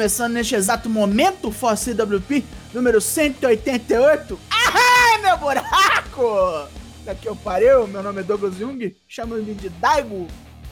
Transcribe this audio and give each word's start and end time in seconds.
Começando 0.00 0.32
neste 0.32 0.54
exato 0.54 0.88
momento 0.88 1.48
o 1.48 1.52
Force 1.52 1.94
CWP 1.94 2.42
número 2.72 3.02
188. 3.02 4.40
Ai, 4.50 5.20
meu 5.20 5.36
buraco! 5.36 6.66
Daqui 7.04 7.26
eu 7.26 7.36
parei, 7.36 7.68
meu 7.86 8.02
nome 8.02 8.20
é 8.20 8.22
Douglas 8.22 8.56
Jung, 8.56 8.96
chamam-me 9.06 9.52
de 9.52 9.68
Daigo. 9.68 10.26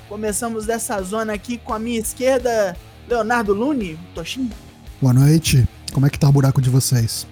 Começamos 0.09 0.65
dessa 0.65 1.03
zona 1.03 1.35
aqui 1.35 1.59
com 1.59 1.75
a 1.75 1.79
minha 1.79 2.01
esquerda, 2.01 2.75
Leonardo 3.07 3.53
Lune, 3.53 3.99
Toshin. 4.15 4.51
Boa 4.99 5.13
noite, 5.13 5.69
como 5.93 6.07
é 6.07 6.11
que 6.11 6.19
tá 6.19 6.27
o 6.27 6.33
buraco 6.33 6.63
de 6.63 6.71
vocês? 6.71 7.27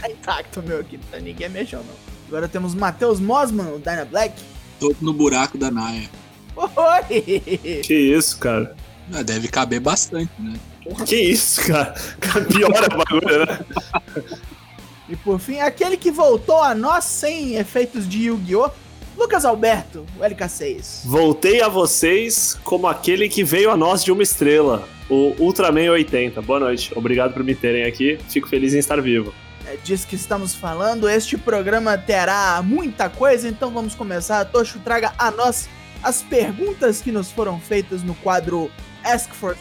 Tá 0.00 0.08
intacto, 0.10 0.62
meu, 0.62 0.80
aqui 0.80 0.98
ninguém 1.20 1.50
mexeu 1.50 1.80
não. 1.80 1.94
Agora 2.28 2.48
temos 2.48 2.74
Matheus 2.74 3.20
Mosman, 3.20 3.74
o 3.74 3.78
Dyna 3.78 4.06
Black. 4.06 4.42
Tô 4.78 4.96
no 5.02 5.12
buraco 5.12 5.58
da 5.58 5.70
Naya. 5.70 6.08
Oi! 6.56 7.40
Que 7.84 7.94
isso, 7.94 8.38
cara? 8.38 8.74
Ah, 9.12 9.22
Deve 9.22 9.48
caber 9.48 9.80
bastante, 9.80 10.32
né? 10.38 10.58
Que 11.06 11.16
isso, 11.16 11.66
cara? 11.66 11.94
Piora 12.52 12.86
o 12.86 12.98
bagulho, 12.98 13.46
né? 13.46 13.64
E 15.08 15.16
por 15.16 15.38
fim, 15.40 15.58
aquele 15.60 15.96
que 15.96 16.10
voltou 16.10 16.62
a 16.62 16.74
nós 16.74 17.04
sem 17.04 17.56
efeitos 17.56 18.08
de 18.08 18.26
Yu-Gi-Oh! 18.26 18.70
Lucas 19.18 19.44
Alberto, 19.44 20.06
o 20.18 20.22
LK6. 20.22 21.02
Voltei 21.04 21.60
a 21.60 21.68
vocês 21.68 22.58
como 22.64 22.86
aquele 22.86 23.28
que 23.28 23.44
veio 23.44 23.70
a 23.70 23.76
nós 23.76 24.02
de 24.02 24.10
uma 24.10 24.22
estrela, 24.22 24.88
o 25.10 25.34
Ultraman 25.38 25.90
80. 25.90 26.40
Boa 26.40 26.60
noite, 26.60 26.92
obrigado 26.96 27.34
por 27.34 27.44
me 27.44 27.54
terem 27.54 27.84
aqui, 27.84 28.18
fico 28.28 28.48
feliz 28.48 28.72
em 28.72 28.78
estar 28.78 29.00
vivo. 29.02 29.34
É 29.66 29.76
disso 29.76 30.06
que 30.06 30.16
estamos 30.16 30.54
falando. 30.54 31.08
Este 31.08 31.36
programa 31.36 31.98
terá 31.98 32.62
muita 32.62 33.10
coisa, 33.10 33.48
então 33.48 33.70
vamos 33.70 33.94
começar. 33.94 34.44
Tocho, 34.46 34.78
traga 34.78 35.12
a 35.18 35.30
nós 35.30 35.68
as 36.02 36.22
perguntas 36.22 37.02
que 37.02 37.12
nos 37.12 37.30
foram 37.30 37.60
feitas 37.60 38.02
no 38.02 38.14
quadro 38.14 38.70
Ask 39.04 39.32
for 39.34 39.56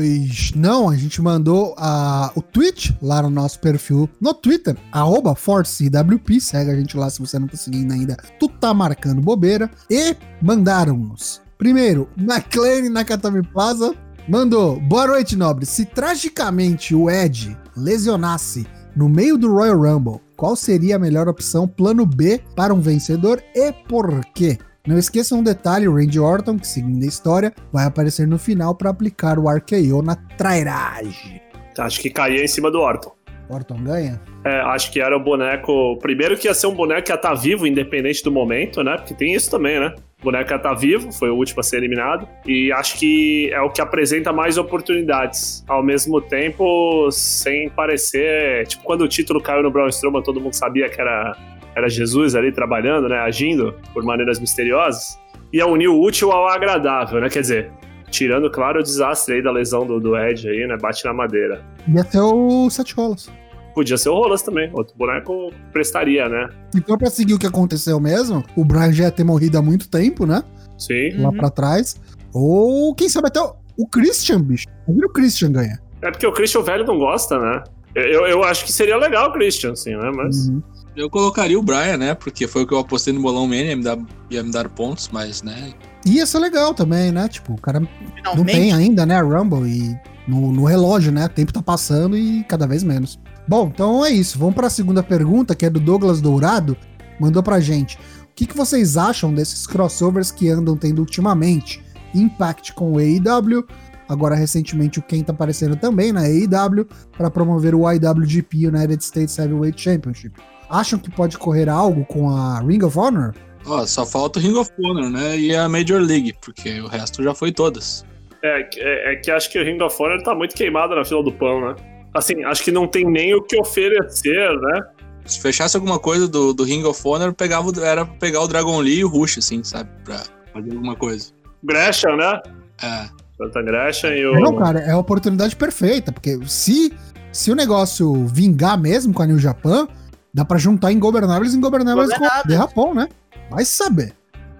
Pois 0.00 0.52
não, 0.56 0.88
a 0.88 0.96
gente 0.96 1.20
mandou 1.20 1.74
a, 1.76 2.32
o 2.34 2.40
tweet 2.40 2.96
lá 3.02 3.20
no 3.20 3.28
nosso 3.28 3.60
perfil 3.60 4.08
no 4.18 4.32
Twitter, 4.32 4.74
arroba 4.90 5.34
ForceWP, 5.34 6.40
segue 6.40 6.70
a 6.70 6.74
gente 6.74 6.96
lá 6.96 7.10
se 7.10 7.20
você 7.20 7.38
não 7.38 7.46
tá 7.46 7.58
seguindo 7.58 7.92
ainda, 7.92 8.16
tu 8.38 8.48
tá 8.48 8.72
marcando 8.72 9.20
bobeira, 9.20 9.70
e 9.90 10.16
mandaram-nos. 10.40 11.42
Primeiro, 11.58 12.08
McLean 12.16 12.88
Nakatami 12.88 13.42
Plaza 13.42 13.94
mandou, 14.26 14.80
boa 14.80 15.06
noite 15.08 15.36
nobre, 15.36 15.66
se 15.66 15.84
tragicamente 15.84 16.94
o 16.94 17.10
Ed 17.10 17.54
lesionasse 17.76 18.66
no 18.96 19.06
meio 19.06 19.36
do 19.36 19.52
Royal 19.52 19.78
Rumble, 19.78 20.22
qual 20.34 20.56
seria 20.56 20.96
a 20.96 20.98
melhor 20.98 21.28
opção 21.28 21.68
plano 21.68 22.06
B 22.06 22.40
para 22.56 22.72
um 22.72 22.80
vencedor 22.80 23.42
e 23.54 23.70
por 23.70 24.24
quê? 24.34 24.56
Não 24.86 24.96
esqueça 24.96 25.34
um 25.34 25.42
detalhe, 25.42 25.86
o 25.86 25.94
Randy 25.94 26.18
Orton, 26.18 26.58
que 26.58 26.66
seguindo 26.66 27.02
a 27.04 27.06
história, 27.06 27.52
vai 27.70 27.84
aparecer 27.84 28.26
no 28.26 28.38
final 28.38 28.74
para 28.74 28.88
aplicar 28.88 29.38
o 29.38 29.48
RKO 29.48 30.02
na 30.02 30.16
trairagem. 30.16 31.40
Acho 31.78 32.00
que 32.00 32.08
caía 32.08 32.42
em 32.42 32.48
cima 32.48 32.70
do 32.70 32.80
Orton. 32.80 33.12
Orton 33.48 33.82
ganha? 33.82 34.20
É, 34.44 34.60
acho 34.60 34.90
que 34.90 35.00
era 35.00 35.14
o 35.16 35.20
boneco. 35.20 35.98
Primeiro 35.98 36.36
que 36.36 36.46
ia 36.46 36.54
ser 36.54 36.66
um 36.66 36.74
boneco 36.74 37.02
que 37.02 37.12
ia 37.12 37.16
estar 37.16 37.34
vivo, 37.34 37.66
independente 37.66 38.22
do 38.22 38.30
momento, 38.30 38.82
né? 38.82 38.96
Porque 38.96 39.12
tem 39.12 39.34
isso 39.34 39.50
também, 39.50 39.78
né? 39.78 39.94
O 40.20 40.24
boneco 40.24 40.50
ia 40.50 40.56
estar 40.56 40.74
vivo, 40.74 41.12
foi 41.12 41.30
o 41.30 41.34
último 41.34 41.60
a 41.60 41.62
ser 41.62 41.78
eliminado. 41.78 42.26
E 42.46 42.72
acho 42.72 42.98
que 42.98 43.50
é 43.52 43.60
o 43.60 43.70
que 43.70 43.80
apresenta 43.80 44.32
mais 44.32 44.56
oportunidades. 44.56 45.64
Ao 45.68 45.82
mesmo 45.82 46.20
tempo, 46.22 47.10
sem 47.10 47.68
parecer. 47.68 48.66
Tipo, 48.66 48.84
quando 48.84 49.02
o 49.02 49.08
título 49.08 49.42
caiu 49.42 49.62
no 49.62 49.70
Braun 49.70 49.88
Strowman, 49.88 50.22
todo 50.22 50.40
mundo 50.40 50.54
sabia 50.54 50.88
que 50.88 51.00
era, 51.00 51.36
era 51.74 51.88
Jesus 51.88 52.34
ali 52.34 52.52
trabalhando, 52.52 53.08
né? 53.08 53.18
Agindo 53.18 53.74
por 53.92 54.04
maneiras 54.04 54.38
misteriosas. 54.38 55.18
Ia 55.52 55.66
unir 55.66 55.88
o 55.88 56.00
útil 56.00 56.30
ao 56.30 56.48
agradável, 56.48 57.20
né? 57.20 57.28
Quer 57.28 57.40
dizer, 57.40 57.72
tirando, 58.10 58.50
claro, 58.50 58.80
o 58.80 58.82
desastre 58.82 59.36
aí 59.36 59.42
da 59.42 59.50
lesão 59.50 59.86
do, 59.86 60.00
do 60.00 60.16
Ed 60.16 60.48
aí, 60.48 60.66
né? 60.66 60.76
Bate 60.76 61.04
na 61.04 61.12
madeira. 61.12 61.64
Ia 61.88 62.04
ter 62.04 62.20
o 62.20 62.68
Seth 62.70 62.92
Rollins. 62.96 63.28
Podia 63.74 63.96
ser 63.96 64.08
o 64.08 64.14
Rolas 64.14 64.42
também. 64.42 64.70
Outro 64.72 64.94
boneco 64.96 65.52
prestaria, 65.72 66.28
né? 66.28 66.48
Então, 66.74 66.98
pra 66.98 67.08
seguir 67.08 67.34
o 67.34 67.38
que 67.38 67.46
aconteceu 67.46 68.00
mesmo, 68.00 68.44
o 68.56 68.64
Brian 68.64 68.92
já 68.92 69.04
ia 69.04 69.10
ter 69.10 69.24
morrido 69.24 69.58
há 69.58 69.62
muito 69.62 69.88
tempo, 69.88 70.26
né? 70.26 70.42
Sim. 70.76 71.16
Lá 71.18 71.30
pra 71.30 71.50
trás. 71.50 71.96
Ou, 72.32 72.94
quem 72.94 73.08
sabe 73.08 73.28
até 73.28 73.40
o, 73.40 73.54
o 73.76 73.86
Christian, 73.86 74.42
bicho. 74.42 74.66
O 74.86 75.08
Christian 75.10 75.52
ganha. 75.52 75.78
É 76.02 76.10
porque 76.10 76.26
o 76.26 76.32
Christian 76.32 76.62
velho 76.62 76.84
não 76.84 76.98
gosta, 76.98 77.38
né? 77.38 77.62
Eu, 77.94 78.26
eu 78.26 78.44
acho 78.44 78.64
que 78.64 78.72
seria 78.72 78.96
legal 78.96 79.30
o 79.30 79.32
Christian, 79.32 79.72
assim, 79.72 79.96
né? 79.96 80.10
Mas. 80.14 80.48
Uhum. 80.48 80.62
Eu 80.96 81.08
colocaria 81.08 81.58
o 81.58 81.62
Brian, 81.62 81.96
né? 81.96 82.14
Porque 82.14 82.46
foi 82.46 82.62
o 82.62 82.66
que 82.66 82.74
eu 82.74 82.78
apostei 82.78 83.12
no 83.12 83.20
Bolão 83.20 83.46
Mania, 83.46 83.66
ia 83.66 83.76
me 83.76 83.82
dar, 83.82 83.98
ia 84.30 84.42
me 84.42 84.50
dar 84.50 84.68
pontos, 84.68 85.08
mas, 85.12 85.42
né? 85.42 85.72
Ia 86.04 86.26
ser 86.26 86.38
legal 86.38 86.74
também, 86.74 87.12
né? 87.12 87.28
Tipo, 87.28 87.54
o 87.54 87.60
cara 87.60 87.80
não 87.80 87.88
Finalmente. 88.16 88.52
tem 88.52 88.72
ainda, 88.72 89.06
né? 89.06 89.20
Rumble 89.20 89.68
e 89.68 89.96
no, 90.26 90.52
no 90.52 90.64
relógio, 90.64 91.12
né? 91.12 91.26
O 91.26 91.28
tempo 91.28 91.52
tá 91.52 91.62
passando 91.62 92.16
e 92.16 92.42
cada 92.44 92.66
vez 92.66 92.82
menos. 92.82 93.18
Bom, 93.46 93.70
então 93.72 94.04
é 94.04 94.10
isso. 94.10 94.38
Vamos 94.38 94.54
para 94.54 94.66
a 94.66 94.70
segunda 94.70 95.02
pergunta, 95.02 95.54
que 95.54 95.66
é 95.66 95.70
do 95.70 95.80
Douglas 95.80 96.20
Dourado. 96.20 96.76
Mandou 97.18 97.42
pra 97.42 97.60
gente. 97.60 97.96
O 97.96 98.34
que, 98.34 98.46
que 98.46 98.56
vocês 98.56 98.96
acham 98.96 99.34
desses 99.34 99.66
crossovers 99.66 100.30
que 100.30 100.48
andam 100.48 100.76
tendo 100.76 101.00
ultimamente? 101.00 101.82
Impact 102.14 102.72
com 102.72 102.92
o 102.92 102.98
AEW, 102.98 103.64
agora 104.08 104.34
recentemente 104.34 104.98
o 104.98 105.02
Ken 105.02 105.22
tá 105.22 105.32
aparecendo 105.32 105.76
também 105.76 106.12
na 106.12 106.22
AEW 106.22 106.86
para 107.16 107.30
promover 107.30 107.74
o 107.74 107.90
IWGP 107.90 108.66
United 108.66 109.04
States 109.04 109.38
Heavyweight 109.38 109.80
Championship. 109.80 110.40
Acham 110.70 110.98
que 110.98 111.10
pode 111.10 111.36
correr 111.36 111.68
algo 111.68 112.04
com 112.04 112.30
a 112.30 112.60
Ring 112.60 112.82
of 112.84 112.96
Honor? 112.98 113.34
Ó, 113.66 113.84
só 113.84 114.06
falta 114.06 114.38
o 114.38 114.42
Ring 114.42 114.54
of 114.56 114.70
Honor, 114.82 115.10
né? 115.10 115.36
E 115.36 115.54
a 115.54 115.68
Major 115.68 116.00
League, 116.00 116.32
porque 116.40 116.80
o 116.80 116.86
resto 116.86 117.22
já 117.22 117.34
foi 117.34 117.50
todas. 117.52 118.04
É, 118.42 118.60
é, 118.78 119.12
é 119.12 119.16
que 119.16 119.30
acho 119.30 119.50
que 119.50 119.58
o 119.58 119.64
Ring 119.64 119.82
of 119.82 120.00
Honor 120.02 120.22
tá 120.22 120.34
muito 120.34 120.54
queimado 120.54 120.94
na 120.94 121.04
fila 121.04 121.22
do 121.22 121.32
pão, 121.32 121.60
né? 121.60 121.74
Assim, 122.14 122.42
acho 122.44 122.62
que 122.64 122.70
não 122.72 122.86
tem 122.88 123.04
nem 123.04 123.34
o 123.34 123.42
que 123.42 123.58
oferecer, 123.60 124.50
né? 124.60 124.80
Se 125.26 125.40
fechasse 125.40 125.76
alguma 125.76 125.98
coisa 125.98 126.26
do, 126.26 126.54
do 126.54 126.64
Ring 126.64 126.84
of 126.84 127.00
Honor, 127.04 127.34
pegava, 127.34 127.68
o- 127.68 127.84
era 127.84 128.06
pra 128.06 128.14
pegar 128.16 128.40
o 128.40 128.48
Dragon 128.48 128.78
Lee 128.80 129.00
e 129.00 129.04
o 129.04 129.08
Rush, 129.08 129.38
assim, 129.38 129.62
sabe? 129.62 129.90
Pra 130.04 130.22
fazer 130.52 130.72
alguma 130.72 130.96
coisa. 130.96 131.30
Gresham, 131.62 132.16
né? 132.16 132.40
É. 132.82 133.08
Jonathan 133.38 133.64
Gresham 133.64 134.10
e 134.14 134.26
o. 134.26 134.40
Não, 134.40 134.56
cara, 134.56 134.80
é 134.80 134.90
a 134.92 134.98
oportunidade 134.98 135.54
perfeita, 135.54 136.10
porque 136.10 136.38
se, 136.46 136.92
se 137.32 137.50
o 137.50 137.54
negócio 137.54 138.26
vingar 138.26 138.80
mesmo 138.80 139.12
com 139.12 139.22
a 139.22 139.26
New 139.26 139.38
Japan, 139.38 139.86
dá 140.32 140.44
pra 140.44 140.58
juntar 140.58 140.92
Ingobernáveis 140.92 141.54
e 141.54 141.56
Ingobernáveis 141.56 142.08
com 142.08 142.14
Ingobernáveis. 142.14 142.46
The 142.48 142.56
Rapon, 142.56 142.94
né? 142.94 143.08
Vai 143.50 143.64
saber. 143.64 144.14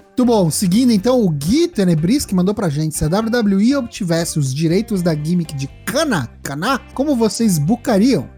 Muito 0.08 0.24
bom, 0.24 0.50
seguindo 0.50 0.92
então, 0.92 1.22
o 1.22 1.30
Gui 1.30 1.66
Tenebris 1.66 2.26
que 2.26 2.34
mandou 2.34 2.54
pra 2.54 2.68
gente, 2.68 2.94
se 2.94 3.04
a 3.04 3.08
WWE 3.08 3.74
obtivesse 3.76 4.38
os 4.38 4.54
direitos 4.54 5.00
da 5.00 5.14
gimmick 5.14 5.54
de 5.54 5.66
Kana, 5.86 6.28
Kana, 6.42 6.78
como 6.92 7.16
vocês 7.16 7.58
bucariam? 7.58 8.28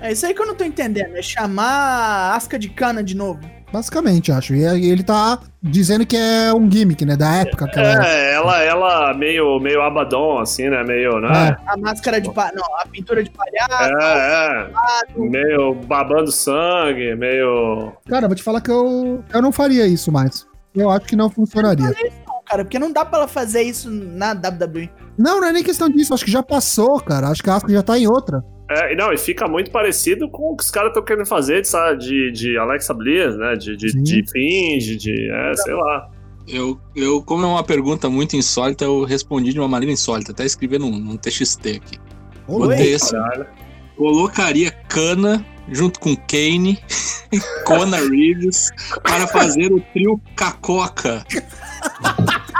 É 0.00 0.12
isso 0.12 0.26
aí 0.26 0.34
que 0.34 0.42
eu 0.42 0.46
não 0.46 0.54
tô 0.54 0.64
entendendo. 0.64 1.16
É 1.16 1.22
chamar 1.22 2.34
Asca 2.34 2.58
de 2.58 2.68
cana 2.68 3.02
de 3.02 3.16
novo. 3.16 3.40
Basicamente, 3.74 4.30
acho. 4.30 4.54
E 4.54 4.62
ele 4.64 5.02
tá 5.02 5.36
dizendo 5.60 6.06
que 6.06 6.16
é 6.16 6.54
um 6.54 6.70
gimmick, 6.70 7.04
né? 7.04 7.16
Da 7.16 7.38
época 7.38 7.66
que 7.66 7.80
ela. 7.80 8.06
É, 8.06 8.34
ela, 8.34 8.62
ela 8.62 9.14
meio, 9.14 9.58
meio 9.58 9.82
abadão, 9.82 10.38
assim, 10.38 10.70
né? 10.70 10.84
Meio, 10.84 11.18
né? 11.18 11.56
A 11.66 11.76
máscara 11.76 12.20
de 12.20 12.32
palhaço. 12.32 12.54
Não, 12.54 12.64
a 12.78 12.86
pintura 12.86 13.24
de 13.24 13.30
palhaço. 13.30 13.98
É, 14.00 14.70
é. 15.16 15.18
Meio 15.18 15.74
babando 15.74 16.30
sangue, 16.30 17.16
meio. 17.16 17.92
Cara, 18.08 18.28
vou 18.28 18.36
te 18.36 18.44
falar 18.44 18.60
que 18.60 18.70
eu, 18.70 19.24
eu 19.32 19.42
não 19.42 19.50
faria 19.50 19.88
isso 19.88 20.12
mais. 20.12 20.46
Eu 20.72 20.88
acho 20.88 21.06
que 21.06 21.16
não 21.16 21.28
funcionaria. 21.28 21.84
Não, 21.84 22.42
cara, 22.46 22.64
porque 22.64 22.78
não 22.78 22.92
dá 22.92 23.04
pra 23.04 23.18
ela 23.18 23.28
fazer 23.28 23.62
isso 23.62 23.90
na 23.90 24.34
WWE. 24.34 24.88
Não, 25.18 25.40
não 25.40 25.48
é 25.48 25.52
nem 25.52 25.64
questão 25.64 25.88
disso. 25.88 26.14
Acho 26.14 26.24
que 26.24 26.30
já 26.30 26.44
passou, 26.44 27.00
cara. 27.00 27.26
Acho 27.26 27.42
que 27.42 27.50
a 27.50 27.56
Asuka 27.56 27.72
já 27.72 27.82
tá 27.82 27.98
em 27.98 28.06
outra. 28.06 28.40
É, 28.68 28.92
e 28.92 28.96
não, 28.96 29.12
e 29.12 29.18
fica 29.18 29.46
muito 29.46 29.70
parecido 29.70 30.28
com 30.28 30.52
o 30.52 30.56
que 30.56 30.64
os 30.64 30.70
caras 30.70 30.88
estão 30.88 31.04
querendo 31.04 31.26
fazer 31.26 31.60
de, 31.60 31.68
sabe, 31.68 31.98
de, 31.98 32.32
de 32.32 32.56
Alexa 32.56 32.94
Bliss, 32.94 33.36
né? 33.36 33.54
De, 33.54 33.76
de, 33.76 33.90
Sim. 33.90 34.02
de 34.02 34.24
Finge, 34.30 34.96
de. 34.96 35.30
É, 35.30 35.54
sei 35.54 35.74
lá. 35.74 36.10
Eu, 36.48 36.78
eu, 36.94 37.22
como 37.22 37.44
é 37.44 37.46
uma 37.46 37.64
pergunta 37.64 38.08
muito 38.08 38.36
insólita, 38.36 38.84
eu 38.84 39.04
respondi 39.04 39.52
de 39.52 39.58
uma 39.58 39.68
maneira 39.68 39.92
insólita. 39.92 40.32
Até 40.32 40.44
escrevi 40.44 40.78
num, 40.78 40.90
num 40.90 41.16
TXT 41.16 41.66
aqui. 41.76 41.98
Botei 42.46 42.94
assim, 42.94 43.12
Caralho. 43.12 43.46
colocaria 43.96 44.70
Kana 44.70 45.44
junto 45.70 45.98
com 45.98 46.14
Kane, 46.14 46.78
Kona 47.64 47.96
Reeves, 47.96 48.70
para 49.02 49.26
fazer 49.26 49.72
o 49.72 49.80
trio 49.92 50.20
Cacoca. 50.36 51.24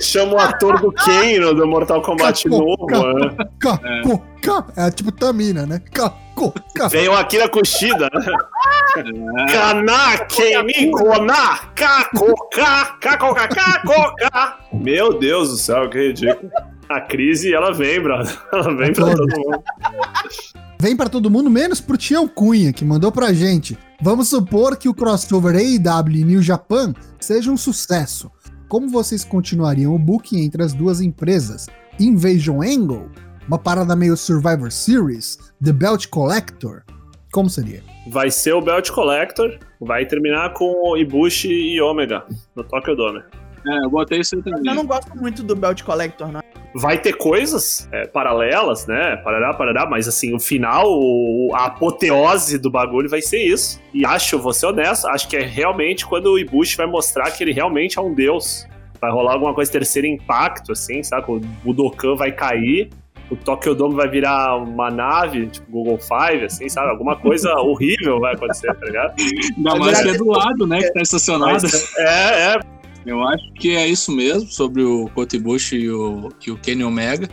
Chama 0.00 0.34
o 0.34 0.38
ator 0.38 0.80
do 0.80 0.92
Kano 0.92 1.54
do 1.54 1.66
Mortal 1.66 2.02
Kombat 2.02 2.44
Caco, 2.44 2.56
novo, 2.58 2.86
caco. 2.86 3.06
né? 3.18 3.36
Ca, 3.60 3.80
co, 4.02 4.22
ca. 4.42 4.66
É 4.76 4.90
tipo 4.90 5.12
Tamina, 5.12 5.66
né? 5.66 5.80
Ca, 5.92 6.10
Coca. 6.34 6.88
Veio 6.88 7.12
aqui 7.12 7.36
na 7.38 7.48
Kushida, 7.48 8.08
né? 8.14 8.26
Kaná, 9.52 10.18
Keni, 10.24 10.90
Koná, 10.90 11.58
Kakoka, 11.74 12.96
Kakoka, 13.00 13.46
Kakoka. 13.48 14.56
Meu 14.72 15.18
Deus 15.18 15.50
do 15.50 15.56
céu, 15.56 15.88
que 15.90 15.98
ridículo. 16.08 16.50
A 16.88 17.00
crise, 17.02 17.52
ela 17.54 17.72
vem, 17.72 18.00
brother. 18.00 18.34
Ela 18.52 18.74
vem 18.74 18.92
pra 18.92 19.14
todo 19.14 19.26
mundo. 19.38 19.62
Vem 20.80 20.96
pra 20.96 21.08
todo 21.10 21.30
mundo, 21.30 21.50
menos 21.50 21.78
pro 21.78 21.98
Tião 21.98 22.26
Cunha, 22.26 22.72
que 22.72 22.86
mandou 22.86 23.12
pra 23.12 23.34
gente. 23.34 23.76
Vamos 24.00 24.28
supor 24.28 24.76
que 24.78 24.88
o 24.88 24.94
crossover 24.94 25.54
AEW 25.54 26.16
e 26.16 26.24
New 26.24 26.42
Japan 26.42 26.94
seja 27.20 27.50
um 27.52 27.56
sucesso. 27.56 28.30
Como 28.70 28.88
vocês 28.88 29.24
continuariam 29.24 29.92
o 29.92 29.98
booking 29.98 30.44
entre 30.44 30.62
as 30.62 30.72
duas 30.72 31.00
empresas? 31.00 31.66
Invasion 31.98 32.62
Angle? 32.62 33.10
Uma 33.48 33.58
parada 33.58 33.96
meio 33.96 34.16
Survivor 34.16 34.70
Series? 34.70 35.36
The 35.60 35.72
Belt 35.72 36.06
Collector? 36.06 36.84
Como 37.32 37.50
seria? 37.50 37.82
Vai 38.08 38.30
ser 38.30 38.52
o 38.52 38.60
Belt 38.60 38.88
Collector. 38.92 39.58
Vai 39.80 40.06
terminar 40.06 40.52
com 40.52 40.88
o 40.88 40.96
Ibushi 40.96 41.48
e 41.48 41.80
Omega 41.80 42.24
no 42.54 42.62
Tokyo 42.62 42.94
Dome. 42.94 43.24
É, 43.66 43.84
eu 43.86 43.90
botei 43.90 44.20
isso 44.20 44.40
também. 44.40 44.62
Eu 44.64 44.76
não 44.76 44.86
gosto 44.86 45.18
muito 45.18 45.42
do 45.42 45.56
Belt 45.56 45.82
Collector, 45.82 46.30
não. 46.30 46.40
Vai 46.74 46.98
ter 46.98 47.14
coisas 47.14 47.88
é, 47.92 48.06
paralelas, 48.06 48.86
né? 48.86 49.16
Parará, 49.24 49.52
parará, 49.54 49.86
mas 49.90 50.06
assim, 50.06 50.32
o 50.34 50.38
final, 50.38 50.84
o- 50.88 51.50
a 51.54 51.64
apoteose 51.66 52.58
do 52.58 52.70
bagulho 52.70 53.08
vai 53.08 53.20
ser 53.20 53.42
isso. 53.42 53.80
E 53.92 54.06
acho, 54.06 54.38
vou 54.38 54.52
ser 54.52 54.66
honesto, 54.66 55.06
acho 55.08 55.28
que 55.28 55.36
é 55.36 55.40
realmente 55.42 56.06
quando 56.06 56.26
o 56.32 56.38
Ibushi 56.38 56.76
vai 56.76 56.86
mostrar 56.86 57.30
que 57.32 57.42
ele 57.42 57.52
realmente 57.52 57.98
é 57.98 58.02
um 58.02 58.14
deus. 58.14 58.66
Vai 59.00 59.10
rolar 59.10 59.32
alguma 59.32 59.54
coisa 59.54 59.72
terceiro 59.72 60.06
impacto, 60.06 60.72
assim, 60.72 61.02
sabe? 61.02 61.24
O 61.32 61.40
Budokan 61.64 62.14
vai 62.14 62.30
cair, 62.30 62.90
o 63.30 63.34
Tokyo 63.36 63.74
Dome 63.74 63.94
vai 63.94 64.08
virar 64.08 64.56
uma 64.56 64.90
nave, 64.90 65.46
tipo 65.46 65.70
Google 65.72 65.98
Five, 65.98 66.44
assim, 66.44 66.68
sabe? 66.68 66.90
Alguma 66.90 67.16
coisa 67.16 67.52
horrível 67.62 68.20
vai 68.20 68.34
acontecer, 68.34 68.72
tá 68.74 68.86
ligado? 68.86 69.14
Ainda 69.56 69.74
mais 69.76 70.02
que 70.02 70.08
é 70.08 70.12
do 70.14 70.28
lado, 70.28 70.66
né? 70.66 70.82
Que 70.82 70.92
tá 70.92 71.00
estacionado. 71.00 71.52
Mas, 71.52 71.96
é, 71.96 72.54
é, 72.54 72.60
Eu 73.06 73.22
acho 73.22 73.52
que 73.54 73.74
é 73.74 73.86
isso 73.86 74.12
mesmo, 74.12 74.50
sobre 74.50 74.82
o 74.82 75.08
Kota 75.14 75.36
Ibushi 75.36 75.76
e 75.76 75.90
o, 75.90 76.28
e 76.46 76.50
o 76.50 76.58
Kenny 76.58 76.84
Omega. 76.84 77.28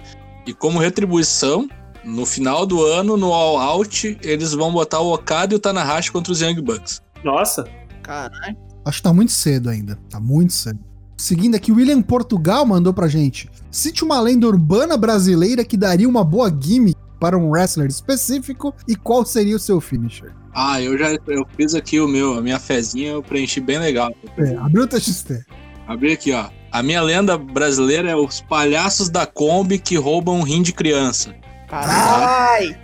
E 0.45 0.53
como 0.53 0.79
retribuição, 0.79 1.67
no 2.05 2.25
final 2.25 2.65
do 2.65 2.83
ano, 2.83 3.17
no 3.17 3.33
All 3.33 3.57
Out, 3.57 4.17
eles 4.21 4.53
vão 4.53 4.71
botar 4.71 4.99
o 4.99 5.13
Okada 5.13 5.53
e 5.53 5.57
o 5.57 5.59
Tanahashi 5.59 6.11
contra 6.11 6.31
os 6.31 6.41
Young 6.41 6.61
Bucks. 6.61 7.01
nossa. 7.23 7.67
Caralho. 8.01 8.55
Acho 8.85 8.99
que 8.99 9.03
tá 9.03 9.13
muito 9.13 9.33
cedo 9.33 9.69
ainda. 9.69 9.99
Tá 10.09 10.17
muito 10.17 10.53
cedo. 10.53 10.79
Seguindo 11.17 11.55
aqui, 11.55 11.73
o 11.73 11.75
William 11.75 12.01
Portugal 12.01 12.65
mandou 12.65 12.93
pra 12.93 13.09
gente. 13.09 13.49
Cite 13.69 14.03
uma 14.03 14.21
lenda 14.21 14.47
urbana 14.47 14.95
brasileira 14.95 15.65
que 15.65 15.75
daria 15.75 16.07
uma 16.07 16.23
boa 16.23 16.49
gimmick 16.49 16.97
para 17.19 17.37
um 17.37 17.49
wrestler 17.49 17.87
específico 17.87 18.73
e 18.87 18.95
qual 18.95 19.25
seria 19.25 19.55
o 19.55 19.59
seu 19.59 19.79
finisher? 19.81 20.31
Ah, 20.53 20.81
eu 20.81 20.97
já 20.97 21.11
eu 21.27 21.45
fiz 21.55 21.75
aqui 21.75 21.99
o 21.99 22.07
meu, 22.07 22.35
a 22.37 22.41
minha 22.41 22.59
fezinha, 22.59 23.11
eu 23.11 23.21
preenchi 23.23 23.59
bem 23.59 23.77
legal. 23.79 24.11
É, 24.37 24.55
abriu 24.55 24.83
o 24.83 24.87
TXT. 24.87 25.45
Abri 25.87 26.11
aqui, 26.13 26.31
ó. 26.33 26.49
A 26.71 26.83
minha 26.83 27.01
lenda 27.01 27.37
brasileira 27.37 28.09
é 28.09 28.15
os 28.15 28.41
palhaços 28.41 29.09
da 29.09 29.25
Kombi 29.25 29.79
que 29.79 29.95
roubam 29.95 30.39
um 30.39 30.43
rim 30.43 30.61
de 30.61 30.73
criança. 30.73 31.33
Caralho. 31.69 32.75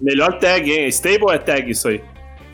Melhor 0.00 0.38
tag, 0.38 0.70
hein? 0.70 0.88
Stable 0.88 1.30
é 1.30 1.38
tag 1.38 1.70
isso 1.70 1.88
aí. 1.88 2.02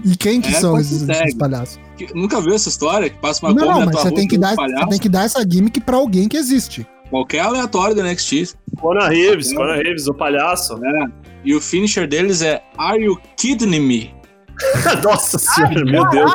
E 0.05 0.17
quem 0.17 0.41
que 0.41 0.49
É, 0.49 0.61
são 0.61 0.79
esses, 0.79 1.09
esses 1.09 1.35
palhaços? 1.35 1.81
Que- 1.97 2.13
Nunca 2.15 2.41
viu 2.41 2.53
essa 2.55 2.69
história? 2.69 3.09
Que 3.09 3.19
passa 3.19 3.45
uma 3.47 3.55
Não, 3.55 3.61
Kombi 3.63 3.71
não, 3.73 3.79
na 3.81 3.87
mas 3.87 3.95
tua 3.95 4.03
você 4.11 4.15
tem, 4.15 4.29
que 4.29 4.37
dar, 4.39 4.55
você 4.55 4.87
tem 4.89 4.99
que 4.99 5.09
dar 5.09 5.25
essa 5.25 5.43
gimmick 5.49 5.81
pra 5.81 5.97
alguém 5.97 6.29
que 6.29 6.37
existe. 6.37 6.87
Qualquer 7.09 7.41
aleatório 7.41 7.95
do 7.95 8.03
NXT. 8.03 8.55
Conan 8.81 9.09
Reeves, 9.09 9.53
Conan 9.55 9.77
Reeves, 9.77 10.07
o 10.07 10.15
palhaço. 10.15 10.79
E 11.47 11.55
o 11.55 11.61
finisher 11.61 12.07
deles 12.09 12.43
é 12.43 12.63
Are 12.77 13.01
You 13.03 13.19
Kidding 13.37 13.79
Me? 13.81 14.15
Nossa 15.03 15.39
senhora, 15.39 15.85
meu 15.85 16.09
Deus. 16.11 16.33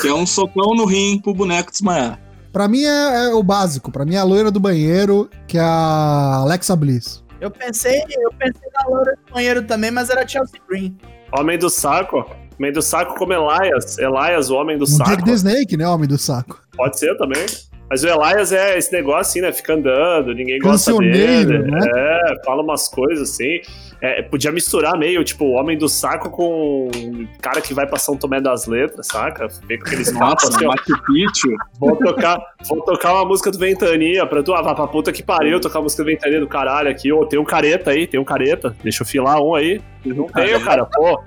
Que 0.00 0.08
é 0.08 0.14
um 0.14 0.24
socão 0.24 0.74
no 0.76 0.84
rim 0.84 1.18
pro 1.18 1.34
boneco 1.34 1.70
desmaiar. 1.72 2.20
Pra 2.52 2.68
mim 2.68 2.84
é, 2.84 3.26
é 3.26 3.34
o 3.34 3.42
básico. 3.42 3.90
Pra 3.90 4.04
mim 4.04 4.14
é 4.14 4.18
a 4.18 4.24
loira 4.24 4.50
do 4.50 4.60
banheiro, 4.60 5.28
que 5.46 5.58
é 5.58 5.60
a 5.60 6.36
Alexa 6.42 6.76
Bliss. 6.76 7.24
Eu 7.40 7.50
pensei, 7.50 8.00
eu 8.10 8.30
pensei 8.38 8.68
na 8.74 8.88
loura 8.88 9.16
do 9.26 9.32
banheiro 9.32 9.62
também, 9.62 9.90
mas 9.90 10.08
era 10.08 10.26
Chelsea 10.26 10.60
Green. 10.68 10.96
Homem 11.36 11.58
do 11.58 11.68
saco. 11.70 12.24
Homem 12.58 12.72
do 12.72 12.82
saco 12.82 13.14
como 13.16 13.32
Elias. 13.32 13.98
Elias, 13.98 14.50
o 14.50 14.56
homem 14.56 14.76
do 14.78 14.84
O 14.84 14.86
Jake 14.86 15.04
saco. 15.10 15.24
the 15.24 15.32
Snake, 15.32 15.76
né? 15.76 15.88
Homem 15.88 16.06
do 16.08 16.18
saco. 16.18 16.60
Pode 16.76 16.98
ser 16.98 17.16
também. 17.16 17.46
Mas 17.90 18.04
o 18.04 18.08
Elias 18.08 18.52
é 18.52 18.78
esse 18.78 18.92
negócio 18.92 19.20
assim, 19.22 19.40
né? 19.40 19.52
Fica 19.52 19.74
andando, 19.74 20.32
ninguém 20.32 20.60
gosta 20.60 20.96
dele. 20.96 21.58
né? 21.58 21.78
É, 21.96 22.44
fala 22.44 22.62
umas 22.62 22.86
coisas 22.86 23.30
assim. 23.30 23.60
É, 24.00 24.22
podia 24.22 24.50
misturar 24.52 24.96
meio, 24.96 25.22
tipo, 25.24 25.44
o 25.44 25.50
homem 25.54 25.76
do 25.76 25.88
saco 25.88 26.30
com 26.30 26.88
o 26.88 27.28
cara 27.42 27.60
que 27.60 27.74
vai 27.74 27.86
pra 27.86 27.98
São 27.98 28.16
Tomé 28.16 28.40
das 28.40 28.66
Letras, 28.66 29.08
saca? 29.08 29.48
Vem 29.66 29.78
com 29.78 29.86
aqueles 29.88 30.10
papos 30.12 30.44
Nossa, 30.48 30.56
assim, 30.56 30.66
ó. 30.66 30.68
Machu 30.68 31.02
Picchu. 31.04 31.56
Vou 31.78 31.96
tocar, 31.96 32.40
vou 32.66 32.80
tocar 32.82 33.12
uma 33.12 33.24
música 33.26 33.50
do 33.50 33.58
Ventania 33.58 34.24
pra 34.24 34.42
tu. 34.42 34.54
Ah, 34.54 34.62
vá 34.62 34.74
pra 34.74 34.86
puta 34.86 35.12
que 35.12 35.22
pariu, 35.22 35.60
tocar 35.60 35.80
a 35.80 35.82
música 35.82 36.02
do 36.02 36.06
Ventania 36.06 36.40
do 36.40 36.48
caralho 36.48 36.88
aqui. 36.88 37.12
Ô, 37.12 37.26
tem 37.26 37.38
um 37.38 37.44
careta 37.44 37.90
aí, 37.90 38.06
tem 38.06 38.18
um 38.20 38.24
careta. 38.24 38.74
Deixa 38.82 39.02
eu 39.02 39.06
filar 39.06 39.42
um 39.42 39.54
aí. 39.54 39.82
Não 40.04 40.26
tenho, 40.28 40.60
cara. 40.64 40.86
Pô, 40.86 41.20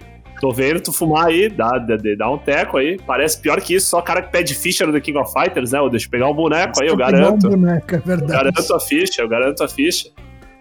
tô 0.43 0.51
vendo 0.51 0.81
tu 0.81 0.91
fumar 0.91 1.27
aí, 1.27 1.47
dá, 1.47 1.77
dá, 1.77 1.95
dá 2.17 2.29
um 2.29 2.37
teco 2.37 2.75
aí. 2.75 2.99
Parece 3.07 3.39
pior 3.39 3.61
que 3.61 3.75
isso, 3.75 3.89
só 3.89 4.01
cara 4.01 4.21
que 4.21 4.29
pede 4.29 4.53
ficha 4.53 4.85
no 4.85 4.91
The 4.91 4.99
King 4.99 5.17
of 5.17 5.31
Fighters, 5.31 5.71
né? 5.71 5.79
Ô, 5.79 5.87
deixa 5.87 6.07
eu 6.07 6.11
pegar 6.11 6.27
um 6.27 6.33
boneco 6.33 6.81
aí, 6.81 6.89
eu 6.89 6.97
garanto. 6.97 7.47
Um 7.47 7.51
boneco, 7.51 7.95
é 7.95 7.99
verdade. 7.99 8.31
Garanto 8.33 8.73
a 8.75 8.79
ficha, 8.81 9.21
eu 9.21 9.29
garanto 9.29 9.63
a 9.63 9.69
ficha. 9.69 10.09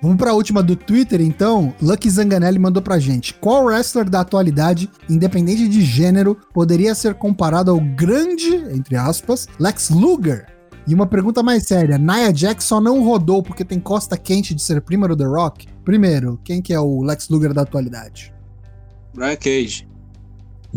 Vamos 0.00 0.18
pra 0.18 0.34
última 0.34 0.62
do 0.62 0.76
Twitter, 0.76 1.20
então. 1.20 1.74
Lucky 1.82 2.08
Zanganelli 2.08 2.60
mandou 2.60 2.80
pra 2.80 3.00
gente. 3.00 3.34
Qual 3.34 3.64
wrestler 3.64 4.08
da 4.08 4.20
atualidade, 4.20 4.88
independente 5.10 5.66
de 5.66 5.82
gênero, 5.82 6.36
poderia 6.54 6.94
ser 6.94 7.14
comparado 7.14 7.72
ao 7.72 7.80
grande, 7.80 8.54
entre 8.72 8.94
aspas, 8.94 9.48
Lex 9.58 9.90
Luger? 9.90 10.46
E 10.86 10.94
uma 10.94 11.06
pergunta 11.08 11.42
mais 11.42 11.64
séria. 11.64 11.98
Nia 11.98 12.32
Jax 12.32 12.64
só 12.64 12.80
não 12.80 13.02
rodou 13.02 13.42
porque 13.42 13.64
tem 13.64 13.80
costa 13.80 14.16
quente 14.16 14.54
de 14.54 14.62
ser 14.62 14.80
prima 14.80 15.08
do 15.08 15.16
The 15.16 15.24
Rock? 15.24 15.66
Primeiro, 15.84 16.38
quem 16.44 16.62
que 16.62 16.72
é 16.72 16.78
o 16.78 17.02
Lex 17.02 17.28
Luger 17.28 17.52
da 17.52 17.62
atualidade? 17.62 18.31
Brian 19.14 19.36
Cage. 19.36 19.86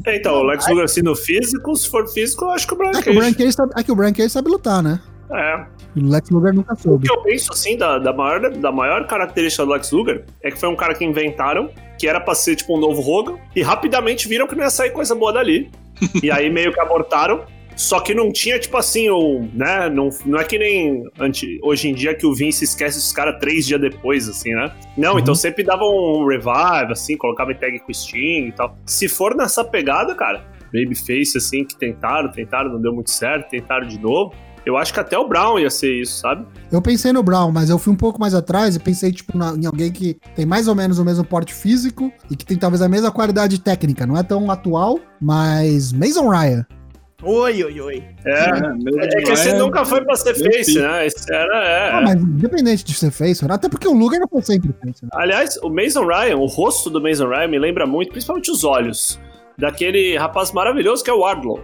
É, 0.05 0.17
Então, 0.17 0.35
o 0.35 0.43
Lex 0.43 0.67
Luger 0.67 0.83
assim 0.85 1.01
no 1.01 1.15
físico, 1.15 1.75
se 1.75 1.89
for 1.89 2.07
físico, 2.07 2.45
eu 2.45 2.51
acho 2.51 2.67
que 2.67 2.73
o 2.73 2.77
Brian 2.77 2.91
É 2.91 3.01
que 3.01 3.09
o 3.09 3.13
Brian 3.13 3.31
Cage. 3.31 3.37
Cage 3.37 3.51
sabe, 3.53 3.71
é 3.77 3.83
que 3.83 3.91
o 3.91 3.95
Brian 3.95 4.13
Cage 4.13 4.29
sabe 4.29 4.49
lutar, 4.49 4.83
né? 4.83 4.99
É. 5.31 5.65
O 5.97 6.09
Lex 6.09 6.29
Luger 6.29 6.53
nunca 6.53 6.73
O 6.73 6.77
soube. 6.77 7.07
que 7.07 7.13
eu 7.13 7.21
penso, 7.21 7.51
assim, 7.51 7.77
da, 7.77 7.97
da, 7.97 8.13
maior, 8.13 8.51
da 8.51 8.71
maior 8.71 9.07
característica 9.07 9.65
do 9.65 9.71
Lex 9.71 9.91
Luger 9.91 10.25
é 10.43 10.51
que 10.51 10.59
foi 10.59 10.69
um 10.69 10.75
cara 10.75 10.93
que 10.93 11.03
inventaram, 11.05 11.69
que 11.97 12.07
era 12.07 12.19
pra 12.19 12.35
ser 12.35 12.55
tipo 12.57 12.77
um 12.77 12.79
novo 12.79 13.01
Hogan, 13.01 13.37
e 13.55 13.61
rapidamente 13.61 14.27
viram 14.27 14.47
que 14.47 14.55
não 14.55 14.63
ia 14.63 14.69
sair 14.69 14.91
coisa 14.91 15.15
boa 15.15 15.31
dali. 15.33 15.71
e 16.21 16.29
aí 16.29 16.49
meio 16.49 16.73
que 16.73 16.79
abortaram. 16.79 17.45
Só 17.75 17.99
que 17.99 18.13
não 18.13 18.31
tinha, 18.31 18.57
tipo 18.59 18.77
assim, 18.77 19.09
o. 19.09 19.47
né? 19.53 19.89
Não, 19.89 20.09
não 20.25 20.39
é 20.39 20.43
que 20.45 20.57
nem 20.57 21.03
anti, 21.19 21.59
hoje 21.61 21.89
em 21.89 21.93
dia 21.93 22.15
que 22.15 22.25
o 22.25 22.33
Vince 22.33 22.63
esquece 22.63 22.97
os 22.97 23.11
caras 23.11 23.37
três 23.39 23.65
dias 23.65 23.81
depois, 23.81 24.29
assim, 24.29 24.53
né? 24.53 24.71
Não, 24.97 25.13
Uhum. 25.13 25.19
então 25.19 25.35
sempre 25.35 25.63
dava 25.63 25.83
um 25.83 26.25
revive, 26.27 26.91
assim, 26.93 27.17
colocava 27.17 27.51
em 27.51 27.55
tag 27.55 27.77
com 27.79 27.91
o 27.91 27.93
Sting 27.93 28.47
e 28.47 28.51
tal. 28.53 28.77
Se 28.85 29.07
for 29.09 29.35
nessa 29.35 29.63
pegada, 29.63 30.15
cara, 30.15 30.45
Babyface, 30.73 31.37
assim, 31.37 31.63
que 31.65 31.77
tentaram, 31.77 32.31
tentaram, 32.31 32.71
não 32.71 32.81
deu 32.81 32.93
muito 32.93 33.11
certo, 33.11 33.49
tentaram 33.49 33.87
de 33.87 33.99
novo. 33.99 34.33
Eu 34.65 34.77
acho 34.77 34.91
que 34.91 34.99
até 34.99 35.15
o 35.17 35.27
Brown 35.27 35.59
ia 35.59 35.69
ser 35.69 35.93
isso, 36.01 36.17
sabe? 36.19 36.43
Eu 36.71 36.81
pensei 36.81 37.13
no 37.13 37.21
Brown, 37.21 37.51
mas 37.51 37.69
eu 37.69 37.77
fui 37.77 37.93
um 37.93 37.95
pouco 37.95 38.19
mais 38.19 38.33
atrás 38.33 38.75
e 38.75 38.79
pensei, 38.79 39.11
tipo, 39.11 39.37
na- 39.37 39.53
em 39.53 39.65
alguém 39.67 39.91
que 39.91 40.17
tem 40.35 40.43
mais 40.45 40.67
ou 40.67 40.73
menos 40.73 40.97
o 40.97 41.05
mesmo 41.05 41.23
porte 41.23 41.53
físico 41.53 42.11
e 42.31 42.35
que 42.35 42.43
tem 42.43 42.57
talvez 42.57 42.81
a 42.81 42.89
mesma 42.89 43.11
qualidade 43.11 43.61
técnica. 43.61 44.07
Não 44.07 44.17
é 44.17 44.23
tão 44.23 44.49
atual, 44.49 44.97
mas 45.21 45.93
Mason 45.93 46.27
Ryan. 46.29 46.65
Oi, 47.23 47.63
oi, 47.63 47.81
oi. 47.81 48.03
É. 48.25 48.51
meu 48.75 48.99
É 49.01 49.07
que 49.07 49.31
esse 49.31 49.53
nunca 49.53 49.85
foi 49.85 50.03
pra 50.03 50.15
ser 50.15 50.35
face, 50.35 50.79
né? 50.79 51.07
Esse 51.07 51.33
era, 51.33 51.57
é. 51.65 51.89
Ah, 51.91 52.01
mas 52.01 52.15
independente 52.21 52.83
de 52.83 52.93
ser 52.93 53.09
face, 53.09 53.43
até 53.49 53.69
porque 53.69 53.87
o 53.87 53.93
Luger 53.93 54.19
não 54.19 54.27
foi 54.27 54.41
sempre 54.41 54.73
face. 54.73 55.03
Né? 55.03 55.09
Aliás, 55.13 55.57
o 55.63 55.69
Mason 55.69 56.05
Ryan, 56.05 56.37
o 56.37 56.45
rosto 56.45 56.89
do 56.89 57.01
Mason 57.01 57.27
Ryan 57.27 57.47
me 57.47 57.57
lembra 57.57 57.87
muito, 57.87 58.11
principalmente 58.11 58.51
os 58.51 58.63
olhos, 58.63 59.19
daquele 59.57 60.17
rapaz 60.17 60.51
maravilhoso 60.51 61.03
que 61.03 61.09
é 61.09 61.13
o 61.13 61.21
Wardlow. 61.21 61.61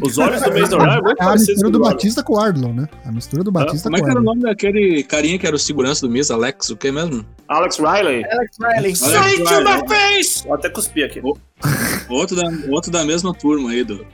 Os 0.00 0.16
olhos 0.16 0.40
do 0.40 0.52
Mason 0.52 0.78
Ryan 0.78 0.98
é 0.98 1.02
muito 1.02 1.20
É 1.20 1.24
a 1.24 1.32
mistura 1.34 1.66
com 1.66 1.70
do 1.72 1.78
o 1.78 1.82
Wardlow. 1.82 1.90
Batista 1.90 2.22
com 2.22 2.32
o 2.34 2.38
Ardlow, 2.38 2.72
né? 2.72 2.88
A 3.04 3.12
mistura 3.12 3.42
do 3.44 3.50
Batista 3.50 3.90
Como 3.90 3.96
é 3.96 4.00
com 4.00 4.04
que 4.06 4.10
o 4.10 4.12
era 4.12 4.20
o 4.20 4.20
Ardlow. 4.20 4.34
nome 4.36 4.42
daquele 4.48 5.02
carinha 5.02 5.38
que 5.40 5.46
era 5.46 5.56
o 5.56 5.58
segurança 5.58 6.06
do 6.06 6.12
Miss, 6.12 6.30
Alex, 6.30 6.70
o 6.70 6.76
que 6.76 6.92
mesmo? 6.92 7.26
Alex 7.48 7.78
Riley. 7.78 8.24
Alex 8.30 8.56
Riley. 8.60 8.92
To 8.94 9.04
Riley. 9.44 9.64
my 9.64 9.88
face! 9.88 10.44
Vou 10.46 10.54
até 10.54 10.70
cuspir 10.70 11.04
aqui. 11.04 11.20
Outro 12.08 12.36
da, 12.36 12.44
outro 12.70 12.92
da 12.92 13.04
mesma 13.04 13.34
turma 13.34 13.70
aí 13.70 13.82
do. 13.82 14.06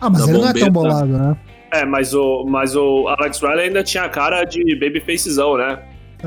Ah, 0.00 0.08
mas 0.10 0.26
ele 0.26 0.38
não 0.38 0.48
é 0.48 0.52
tão 0.52 0.70
bombeta. 0.70 0.70
bolado, 0.70 1.18
né? 1.18 1.36
É, 1.72 1.84
mas 1.84 2.14
o, 2.14 2.44
mas 2.48 2.74
o 2.74 3.06
Alex 3.08 3.40
Riley 3.40 3.66
ainda 3.66 3.82
tinha 3.84 4.04
a 4.04 4.08
cara 4.08 4.44
de 4.44 4.74
babyfacezão, 4.74 5.56
né? 5.56 5.78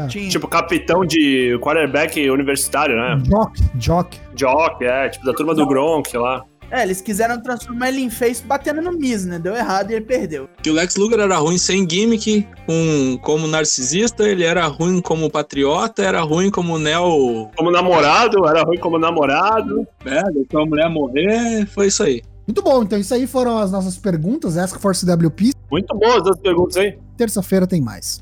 Tinha. 0.07 0.29
Tipo 0.29 0.47
capitão 0.47 1.05
de 1.05 1.57
quarterback 1.61 2.29
universitário, 2.29 2.95
né? 2.95 3.21
Jock, 3.27 3.61
Jock. 3.75 4.19
Jock, 4.35 4.83
é, 4.83 5.09
tipo 5.09 5.25
da 5.25 5.33
turma 5.33 5.53
do 5.53 5.67
Gronk 5.67 6.15
lá. 6.17 6.43
É, 6.71 6.81
eles 6.81 7.01
quiseram 7.01 7.39
transformar 7.39 7.89
ele 7.89 8.01
em 8.01 8.09
face 8.09 8.43
batendo 8.43 8.81
no 8.81 8.93
Miz, 8.93 9.25
né? 9.25 9.37
Deu 9.37 9.55
errado 9.55 9.91
e 9.91 9.93
ele 9.93 10.05
perdeu. 10.05 10.49
Que 10.63 10.71
o 10.71 10.73
Lex 10.73 10.95
Luger 10.95 11.19
era 11.19 11.37
ruim 11.37 11.57
sem 11.59 11.87
gimmick, 11.87 12.47
um, 12.67 13.15
como 13.17 13.45
narcisista, 13.45 14.27
ele 14.27 14.43
era 14.43 14.65
ruim 14.65 14.99
como 14.99 15.29
patriota, 15.29 16.01
era 16.01 16.21
ruim 16.21 16.49
como 16.49 16.79
neo. 16.79 17.49
Como 17.55 17.69
namorado, 17.69 18.47
era 18.47 18.63
ruim 18.63 18.79
como 18.79 18.97
namorado. 18.97 19.87
É, 20.03 20.23
deixou 20.31 20.63
a 20.63 20.65
mulher 20.65 20.89
morrer, 20.89 21.67
foi 21.67 21.87
isso 21.87 22.01
aí. 22.01 22.23
Muito 22.45 22.61
bom, 22.61 22.83
então 22.83 22.99
isso 22.99 23.13
aí 23.13 23.25
foram 23.25 23.57
as 23.57 23.71
nossas 23.71 23.97
perguntas. 23.97 24.57
Ask 24.57 24.77
for 24.79 24.93
CWP. 24.93 25.51
Muito 25.71 25.95
boas 25.95 26.27
as 26.27 26.37
perguntas, 26.37 26.75
hein? 26.75 26.99
Terça-feira 27.15 27.65
tem 27.65 27.81
mais. 27.81 28.21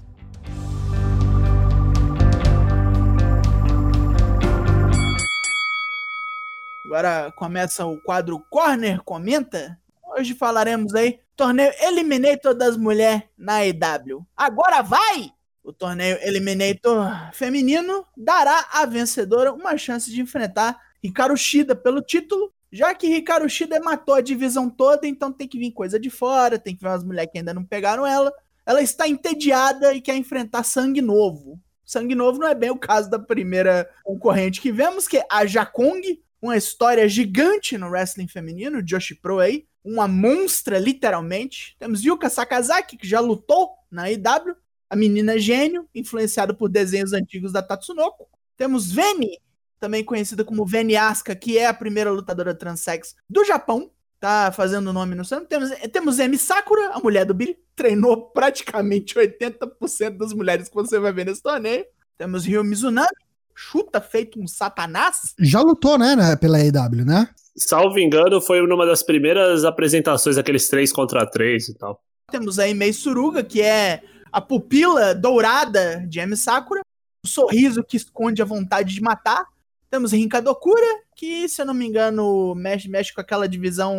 Agora 6.86 7.32
começa 7.32 7.86
o 7.86 7.98
quadro 8.01 8.40
Corner 8.50 9.01
Comenta. 9.04 9.80
Hoje 10.16 10.36
falaremos 10.36 10.94
aí 10.94 11.20
torneio 11.36 11.72
Eliminator 11.82 12.54
das 12.54 12.78
mulheres 12.78 13.24
na 13.36 13.66
EW. 13.66 14.25
Agora 14.38 14.84
vai! 14.84 15.32
O 15.63 15.74
torneio 15.74 16.18
Eliminator 16.22 17.08
feminino 17.34 18.06
dará 18.16 18.68
à 18.74 18.86
vencedora 18.86 19.54
uma 19.54 19.78
chance 19.78 20.12
de 20.12 20.22
enfrentar 20.22 20.78
Hikaru 21.01 21.36
Shida 21.38 21.75
pelo 21.75 22.01
título, 22.01 22.51
já 22.72 22.96
que 22.96 23.08
Hikaru 23.08 23.50
Shida 23.50 23.80
matou 23.82 24.16
a 24.16 24.22
divisão 24.22 24.70
toda, 24.70 25.06
então 25.08 25.32
tem 25.32 25.48
que 25.48 25.60
vir 25.60 25.72
coisa 25.72 26.00
de 26.00 26.10
fora, 26.10 26.58
tem 26.58 26.75
que 26.75 26.82
ver 26.82 26.90
umas 26.90 27.04
mulheres 27.04 27.32
que 27.32 27.38
ainda 27.38 27.54
não 27.54 27.66
pegaram 27.66 28.08
ela. 28.08 28.32
Ela 28.66 28.82
está 28.82 29.08
entediada 29.08 29.94
e 29.94 30.00
quer 30.00 30.16
enfrentar 30.16 30.63
sangue 30.63 31.01
novo. 31.01 31.60
Sangue 31.84 32.16
novo 32.16 32.40
não 32.40 32.48
é 32.48 32.56
bem 32.56 32.70
o 32.70 32.78
caso 32.78 33.10
da 33.10 33.20
primeira 33.20 33.90
concorrente 34.04 34.62
que 34.62 34.72
vemos, 34.72 35.08
que 35.08 35.18
é 35.18 35.25
a 35.30 35.46
Jakong, 35.46 36.22
uma 36.42 36.56
história 36.56 37.08
gigante 37.10 37.78
no 37.78 37.90
wrestling 37.90 38.28
feminino, 38.28 38.82
Joshi 38.82 39.16
Pro 39.16 39.40
aí, 39.40 39.66
uma 39.84 40.08
monstra, 40.08 40.80
literalmente. 40.80 41.75
Temos 41.78 42.04
Yuka 42.04 42.30
Sakazaki, 42.30 42.96
que 42.96 43.08
já 43.08 43.20
lutou 43.20 43.72
na 43.92 44.10
IW, 44.10 44.56
a 44.90 44.96
menina 44.96 45.38
gênio, 45.38 45.88
influenciada 45.94 46.54
por 46.54 46.70
desenhos 46.70 47.12
antigos 47.13 47.51
da 47.51 47.62
Tatsunoko. 47.62 48.30
Temos 48.56 48.92
Veni, 48.92 49.40
também 49.82 50.06
conhecida 50.06 50.46
como 50.46 50.64
Veni 50.64 50.96
Asuka, 50.96 51.36
que 51.36 51.58
é 51.58 51.66
a 51.66 51.74
primeira 51.74 52.12
lutadora 52.12 52.54
transex 52.54 53.16
do 53.28 53.44
Japão, 53.44 53.90
tá 54.20 54.52
fazendo 54.52 54.92
o 54.92 54.94
nome 54.94 55.16
no 55.16 55.26
sangue. 55.26 55.48
Temos, 55.48 55.72
temos 55.92 56.20
Emi 56.20 56.38
Sakura, 56.38 56.92
a 56.94 57.00
mulher 57.00 57.26
do 57.26 57.34
Billy, 57.34 57.58
treinou 57.76 58.30
praticamente 58.30 59.16
80% 59.16 60.18
das 60.18 60.34
mulheres 60.34 60.70
que 60.70 60.76
você 60.76 61.00
vai 61.00 61.12
ver 61.12 61.26
nesse 61.26 61.42
torneio. 61.42 61.84
Temos 62.16 62.46
Ryo 62.46 62.64
Mizunami, 62.64 63.10
chuta 63.56 64.00
feito 64.00 64.40
um 64.40 64.48
satanás. 64.48 65.34
Já 65.40 65.60
lutou, 65.62 65.98
né, 65.98 66.16
né, 66.16 66.36
pela 66.36 66.60
AEW, 66.60 67.04
né? 67.04 67.28
Salvo 67.58 67.98
engano, 67.98 68.40
foi 68.40 68.66
numa 68.66 68.86
das 68.86 69.02
primeiras 69.02 69.66
apresentações 69.66 70.36
daqueles 70.36 70.70
três 70.70 70.94
contra 70.94 71.26
três 71.26 71.68
e 71.68 71.74
tal. 71.74 72.00
Temos 72.32 72.60
aí 72.60 72.76
Mei 72.76 72.94
Suruga, 72.94 73.44
que 73.44 73.62
é 73.62 74.04
a 74.32 74.40
pupila 74.40 75.16
dourada 75.16 76.06
de 76.08 76.20
Emi 76.20 76.38
Sakura, 76.38 76.82
o 77.26 77.28
sorriso 77.28 77.84
que 77.84 77.98
esconde 77.98 78.44
a 78.44 78.46
vontade 78.46 78.94
de 78.94 79.02
matar. 79.02 79.44
Temos 79.91 80.13
Rinka 80.13 80.41
Dokura, 80.41 81.01
que, 81.17 81.50
se 81.50 81.62
eu 81.62 81.65
não 81.65 81.74
me 81.74 81.86
engano, 81.86 82.55
mexe, 82.55 82.88
mexe 82.88 83.13
com 83.13 83.19
aquela 83.19 83.45
divisão 83.45 83.93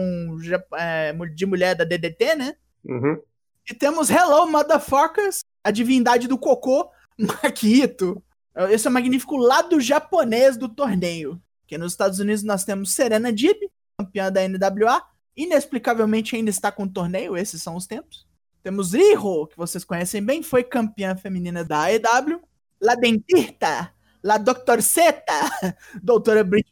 é, 0.75 1.13
de 1.35 1.45
mulher 1.45 1.77
da 1.77 1.85
DDT, 1.85 2.35
né? 2.35 2.57
Uhum. 2.83 3.21
E 3.71 3.75
temos 3.75 4.09
Hello 4.09 4.51
Motherfuckers, 4.51 5.41
a 5.63 5.71
divindade 5.71 6.27
do 6.27 6.39
cocô, 6.39 6.91
Makito. 7.43 8.23
Esse 8.71 8.87
é 8.87 8.91
o 8.91 8.93
magnífico 8.93 9.37
lado 9.37 9.79
japonês 9.83 10.57
do 10.57 10.67
torneio. 10.67 11.39
Que 11.67 11.77
nos 11.77 11.93
Estados 11.93 12.19
Unidos 12.19 12.43
nós 12.43 12.65
temos 12.65 12.93
Serena 12.93 13.31
Dib, 13.31 13.59
campeã 13.99 14.33
da 14.33 14.41
NWA. 14.49 15.03
Inexplicavelmente 15.37 16.35
ainda 16.35 16.49
está 16.49 16.73
com 16.73 16.85
o 16.85 16.93
torneio, 16.93 17.37
esses 17.37 17.63
são 17.63 17.77
os 17.77 17.87
tempos. 17.87 18.27
Temos 18.63 18.95
Riho, 18.95 19.47
que 19.47 19.59
vocês 19.59 19.85
conhecem 19.85 20.25
bem, 20.25 20.43
foi 20.43 20.65
campeã 20.65 21.15
feminina 21.15 21.63
da 21.63 21.83
AEW. 21.83 22.41
La 22.81 22.95
Dentirta, 22.95 23.93
La 24.23 24.39
Doctor 24.39 24.81
Zeta, 24.81 25.51
Doutora 26.03 26.45
Brit. 26.45 26.67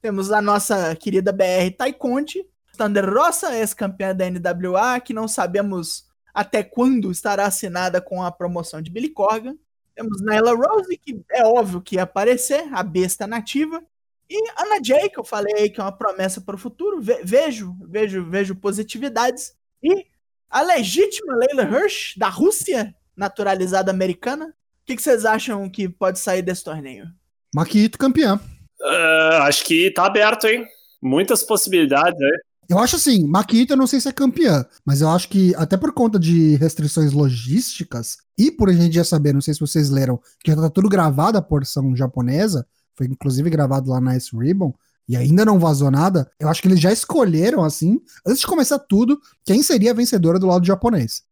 Temos 0.00 0.30
a 0.32 0.42
nossa 0.42 0.94
querida 0.96 1.32
BR 1.32 1.70
Taikonde. 1.76 2.46
Thunder 2.76 3.08
Rosa, 3.08 3.56
ex-campeã 3.56 4.14
da 4.14 4.28
NWA, 4.28 4.98
que 5.00 5.12
não 5.12 5.28
sabemos 5.28 6.06
até 6.32 6.62
quando 6.62 7.10
estará 7.10 7.46
assinada 7.46 8.00
com 8.00 8.22
a 8.22 8.32
promoção 8.32 8.80
de 8.80 8.90
Billy 8.90 9.10
Corgan. 9.10 9.56
Temos 9.94 10.22
Nyla 10.22 10.54
Rose, 10.54 10.96
que 10.96 11.22
é 11.30 11.44
óbvio 11.44 11.82
que 11.82 11.96
ia 11.96 12.02
aparecer, 12.02 12.66
a 12.72 12.82
besta 12.82 13.26
nativa. 13.26 13.82
E 14.28 14.50
Anna 14.58 14.82
Jay, 14.82 15.10
que 15.10 15.20
eu 15.20 15.24
falei 15.24 15.68
que 15.68 15.80
é 15.80 15.84
uma 15.84 15.92
promessa 15.92 16.40
para 16.40 16.54
o 16.54 16.58
futuro. 16.58 17.00
Ve 17.00 17.20
vejo, 17.22 17.76
vejo, 17.82 18.24
vejo 18.24 18.54
positividades. 18.56 19.54
E 19.82 20.06
a 20.48 20.62
legítima 20.62 21.36
Leila 21.36 21.64
Hirsch, 21.64 22.16
da 22.16 22.28
Rússia, 22.28 22.94
naturalizada 23.14 23.90
americana. 23.90 24.54
O 24.82 24.86
que, 24.86 24.96
que 24.96 25.02
vocês 25.02 25.24
acham 25.24 25.68
que 25.70 25.88
pode 25.88 26.18
sair 26.18 26.42
desse 26.42 26.64
torneio? 26.64 27.06
Maquito 27.54 27.98
campeão. 27.98 28.36
Uh, 28.80 29.42
acho 29.42 29.64
que 29.64 29.90
tá 29.92 30.06
aberto, 30.06 30.46
hein? 30.46 30.66
Muitas 31.00 31.42
possibilidades, 31.42 32.18
né? 32.18 32.30
Eu 32.68 32.78
acho 32.78 32.96
assim, 32.96 33.26
Makita 33.26 33.74
eu 33.74 33.76
não 33.76 33.86
sei 33.86 34.00
se 34.00 34.08
é 34.08 34.12
campeã, 34.12 34.64
mas 34.84 35.00
eu 35.02 35.08
acho 35.08 35.28
que 35.28 35.54
até 35.56 35.76
por 35.76 35.92
conta 35.92 36.18
de 36.18 36.54
restrições 36.56 37.12
logísticas 37.12 38.16
e 38.38 38.50
por 38.50 38.70
a 38.70 38.72
gente 38.72 38.94
já 38.94 39.04
saber, 39.04 39.34
não 39.34 39.40
sei 39.40 39.52
se 39.52 39.60
vocês 39.60 39.90
leram, 39.90 40.18
que 40.42 40.50
já 40.50 40.56
tá 40.56 40.70
tudo 40.70 40.88
gravado 40.88 41.36
a 41.36 41.42
porção 41.42 41.94
japonesa, 41.94 42.66
foi 42.96 43.06
inclusive 43.06 43.50
gravado 43.50 43.90
lá 43.90 44.00
na 44.00 44.16
Ice 44.16 44.34
Ribbon, 44.34 44.72
e 45.08 45.16
ainda 45.16 45.44
não 45.44 45.58
vazou 45.58 45.90
nada, 45.90 46.30
eu 46.40 46.48
acho 46.48 46.62
que 46.62 46.68
eles 46.68 46.80
já 46.80 46.90
escolheram, 46.92 47.62
assim, 47.62 48.00
antes 48.26 48.40
de 48.40 48.46
começar 48.46 48.78
tudo, 48.78 49.20
quem 49.44 49.62
seria 49.62 49.90
a 49.90 49.94
vencedora 49.94 50.38
do 50.38 50.46
lado 50.46 50.64
japonês. 50.64 51.22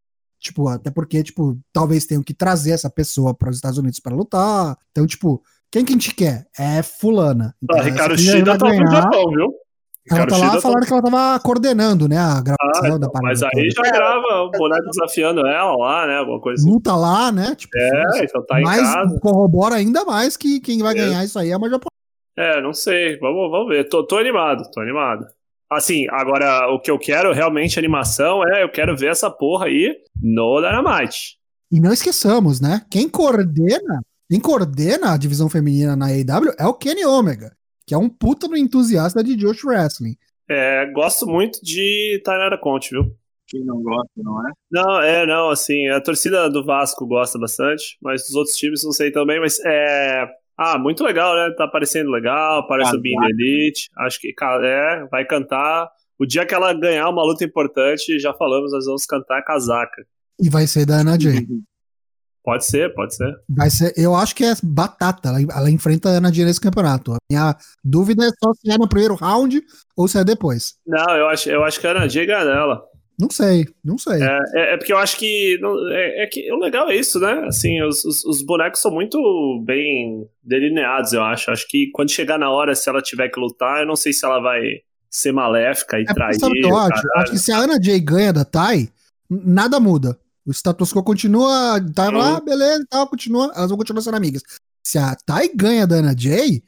Tipo, 0.40 0.68
até 0.68 0.90
porque, 0.90 1.23
tipo, 1.23 1.59
talvez 1.73 2.06
tenham 2.06 2.23
que 2.23 2.32
trazer 2.32 2.70
essa 2.70 2.88
pessoa 2.88 3.35
para 3.35 3.50
os 3.50 3.56
Estados 3.56 3.78
Unidos 3.78 4.00
para 4.00 4.16
lutar. 4.16 4.76
Então, 4.90 5.06
tipo, 5.06 5.42
quem 5.70 5.85
que 5.85 5.92
a 5.92 5.97
gente 5.97 6.14
quer? 6.14 6.47
É 6.59 6.82
fulana. 6.82 7.54
Então, 7.62 7.78
ah, 7.78 7.82
Ricardo 7.82 8.18
Shida 8.18 8.56
tá 8.59 8.68
no 8.68 8.90
Japão, 8.90 9.30
viu? 9.30 9.52
Ela 10.11 10.26
tá 10.26 10.37
lá 10.38 10.61
falando 10.61 10.87
que 10.87 10.92
ela 10.92 11.02
tava 11.02 11.40
coordenando, 11.40 12.09
né, 12.09 12.16
a 12.16 12.40
gravação 12.40 12.97
ah, 12.97 12.99
da 12.99 13.06
então, 13.06 13.11
parada. 13.12 13.28
Mas 13.28 13.42
aí 13.42 13.70
já 13.70 13.82
grava 13.82 14.42
o 14.42 14.50
boneco 14.50 14.90
desafiando 14.90 15.47
ela 15.47 15.76
lá, 15.76 16.06
né, 16.06 16.16
alguma 16.16 16.40
coisa 16.40 16.61
assim. 16.61 16.73
Luta 16.73 16.97
lá, 16.97 17.30
né, 17.30 17.54
tipo, 17.54 17.76
é, 17.78 18.25
então 18.25 18.44
tá 18.44 18.61
em 18.61 18.64
mas 18.64 18.80
casa. 18.80 19.20
corrobora 19.20 19.76
ainda 19.76 20.04
mais 20.04 20.37
que 20.37 20.59
quem 20.59 20.80
vai 20.80 20.94
é. 20.94 20.97
ganhar 20.97 21.25
isso 21.25 21.38
aí 21.38 21.50
é 21.50 21.56
uma 21.56 21.68
japonesa. 21.68 21.90
É, 22.37 22.61
não 22.61 22.73
sei, 22.73 23.18
vamos, 23.18 23.50
vamos 23.50 23.68
ver, 23.68 23.88
tô, 23.88 24.02
tô 24.04 24.16
animado, 24.16 24.68
tô 24.73 24.80
animado. 24.80 25.26
Assim, 25.71 26.07
agora, 26.11 26.69
o 26.73 26.81
que 26.81 26.91
eu 26.91 26.99
quero 26.99 27.33
realmente, 27.33 27.79
animação, 27.79 28.43
é, 28.47 28.62
eu 28.62 28.69
quero 28.69 28.97
ver 28.97 29.11
essa 29.11 29.31
porra 29.31 29.67
aí 29.67 29.97
no 30.21 30.61
Dynamite. 30.61 31.39
E 31.71 31.81
não 31.81 31.93
esqueçamos, 31.93 32.61
né, 32.61 32.85
quem 32.91 33.09
coordena, 33.09 34.03
quem 34.29 34.41
coordena 34.41 35.12
a 35.12 35.17
divisão 35.17 35.49
feminina 35.49 35.95
na 35.95 36.07
AEW 36.07 36.53
é 36.59 36.67
o 36.67 36.75
Kenny 36.75 37.05
Omega 37.05 37.53
que 37.91 37.95
é 37.95 37.99
um 37.99 38.09
puta 38.09 38.47
no 38.47 38.57
entusiasta 38.57 39.21
de 39.25 39.35
Josh 39.35 39.65
Wrestling. 39.65 40.17
É, 40.49 40.87
gosto 40.93 41.27
muito 41.27 41.59
de 41.61 42.23
Tainara 42.25 42.57
Conte, 42.57 42.91
viu? 42.91 43.17
Quem 43.49 43.65
não 43.65 43.83
gosta, 43.83 44.12
não 44.17 44.49
é? 44.49 44.53
Não, 44.71 45.03
é, 45.03 45.27
não, 45.27 45.50
assim, 45.50 45.89
a 45.89 46.00
torcida 46.00 46.49
do 46.49 46.65
Vasco 46.65 47.05
gosta 47.05 47.37
bastante, 47.37 47.99
mas 48.00 48.23
dos 48.23 48.37
outros 48.37 48.57
times 48.57 48.85
não 48.85 48.93
sei 48.93 49.11
também, 49.11 49.41
mas 49.41 49.59
é. 49.67 50.25
Ah, 50.62 50.76
muito 50.76 51.02
legal, 51.02 51.35
né? 51.35 51.55
Tá 51.57 51.67
parecendo 51.67 52.11
legal, 52.11 52.67
parece 52.69 52.95
o 52.95 53.00
Bean 53.00 53.17
Elite. 53.31 53.88
Acho 53.97 54.21
que 54.21 54.35
é, 54.62 55.07
vai 55.11 55.25
cantar. 55.25 55.88
O 56.19 56.26
dia 56.26 56.45
que 56.45 56.55
ela 56.55 56.75
ganhar 56.75 57.09
uma 57.09 57.25
luta 57.25 57.43
importante, 57.43 58.19
já 58.19 58.35
falamos, 58.35 58.71
nós 58.71 58.85
vamos 58.85 59.07
cantar 59.07 59.43
casaca. 59.43 60.05
E 60.38 60.50
vai 60.50 60.67
ser 60.67 60.85
da 60.85 60.97
Ana 60.97 61.19
Jay. 61.19 61.47
Pode 62.43 62.64
ser, 62.64 62.93
pode 62.95 63.14
ser. 63.14 63.35
Vai 63.49 63.69
ser, 63.69 63.93
eu 63.99 64.14
acho 64.14 64.35
que 64.35 64.43
é 64.43 64.55
batata. 64.64 65.29
Ela, 65.29 65.40
ela 65.40 65.71
enfrenta 65.71 66.09
a 66.09 66.12
Ana 66.12 66.33
Dia 66.33 66.47
nesse 66.47 66.61
campeonato. 66.61 67.12
A 67.12 67.19
minha 67.31 67.55
dúvida 67.85 68.25
é 68.25 68.31
só 68.43 68.55
se 68.55 68.73
é 68.73 68.79
no 68.79 68.88
primeiro 68.88 69.14
round 69.14 69.62
ou 69.95 70.09
se 70.09 70.19
é 70.19 70.25
depois. 70.25 70.73
Não, 70.87 71.17
eu 71.17 71.29
acho, 71.29 71.50
eu 71.50 71.62
acho 71.62 71.79
que 71.79 71.87
a 71.87 71.90
Ana 71.90 72.09
Dia 72.09 72.25
ganha 72.25 72.47
dela. 72.47 72.83
Não 73.21 73.29
sei, 73.29 73.69
não 73.85 73.99
sei. 73.99 74.23
É, 74.23 74.39
é, 74.55 74.75
é 74.75 74.77
porque 74.79 74.93
eu 74.93 74.97
acho 74.97 75.19
que, 75.19 75.59
não, 75.61 75.77
é, 75.91 76.23
é, 76.23 76.27
que. 76.27 76.50
O 76.50 76.59
legal 76.59 76.89
é 76.89 76.97
isso, 76.97 77.21
né? 77.21 77.45
Assim, 77.47 77.83
os, 77.83 78.03
os, 78.03 78.25
os, 78.25 78.41
bonecos 78.41 78.81
são 78.81 78.91
muito 78.91 79.62
bem 79.62 80.27
delineados, 80.43 81.12
eu 81.12 81.23
acho. 81.23 81.50
Acho 81.50 81.69
que 81.69 81.91
quando 81.93 82.11
chegar 82.11 82.39
na 82.39 82.50
hora, 82.50 82.75
se 82.75 82.89
ela 82.89 83.03
tiver 83.03 83.29
que 83.29 83.39
lutar, 83.39 83.81
eu 83.81 83.87
não 83.87 83.95
sei 83.95 84.15
se 84.15 84.25
ela 84.25 84.41
vai 84.41 84.62
ser 85.11 85.33
maléfica 85.33 85.99
e 85.99 86.03
é 86.09 86.15
trair. 86.15 86.39
Eu 86.62 86.77
acho? 86.79 87.07
acho 87.17 87.33
que 87.33 87.39
se 87.39 87.53
a 87.53 87.59
Ana 87.59 87.79
Jay 87.83 88.00
ganha 88.00 88.33
da 88.33 88.45
Tai, 88.45 88.89
nada 89.29 89.79
muda. 89.79 90.19
O 90.47 90.50
status 90.53 90.91
quo 90.91 91.03
continua, 91.03 91.79
tá 91.95 92.11
lá, 92.11 92.41
beleza, 92.41 92.87
tal, 92.89 93.07
continua, 93.07 93.53
elas 93.55 93.69
vão 93.69 93.77
continuar 93.77 94.00
sendo 94.00 94.17
amigas. 94.17 94.43
Se 94.83 94.97
a 94.97 95.15
Tai 95.15 95.47
ganha 95.55 95.87
da 95.87 95.97
Ana 95.97 96.15
Jay, 96.17 96.62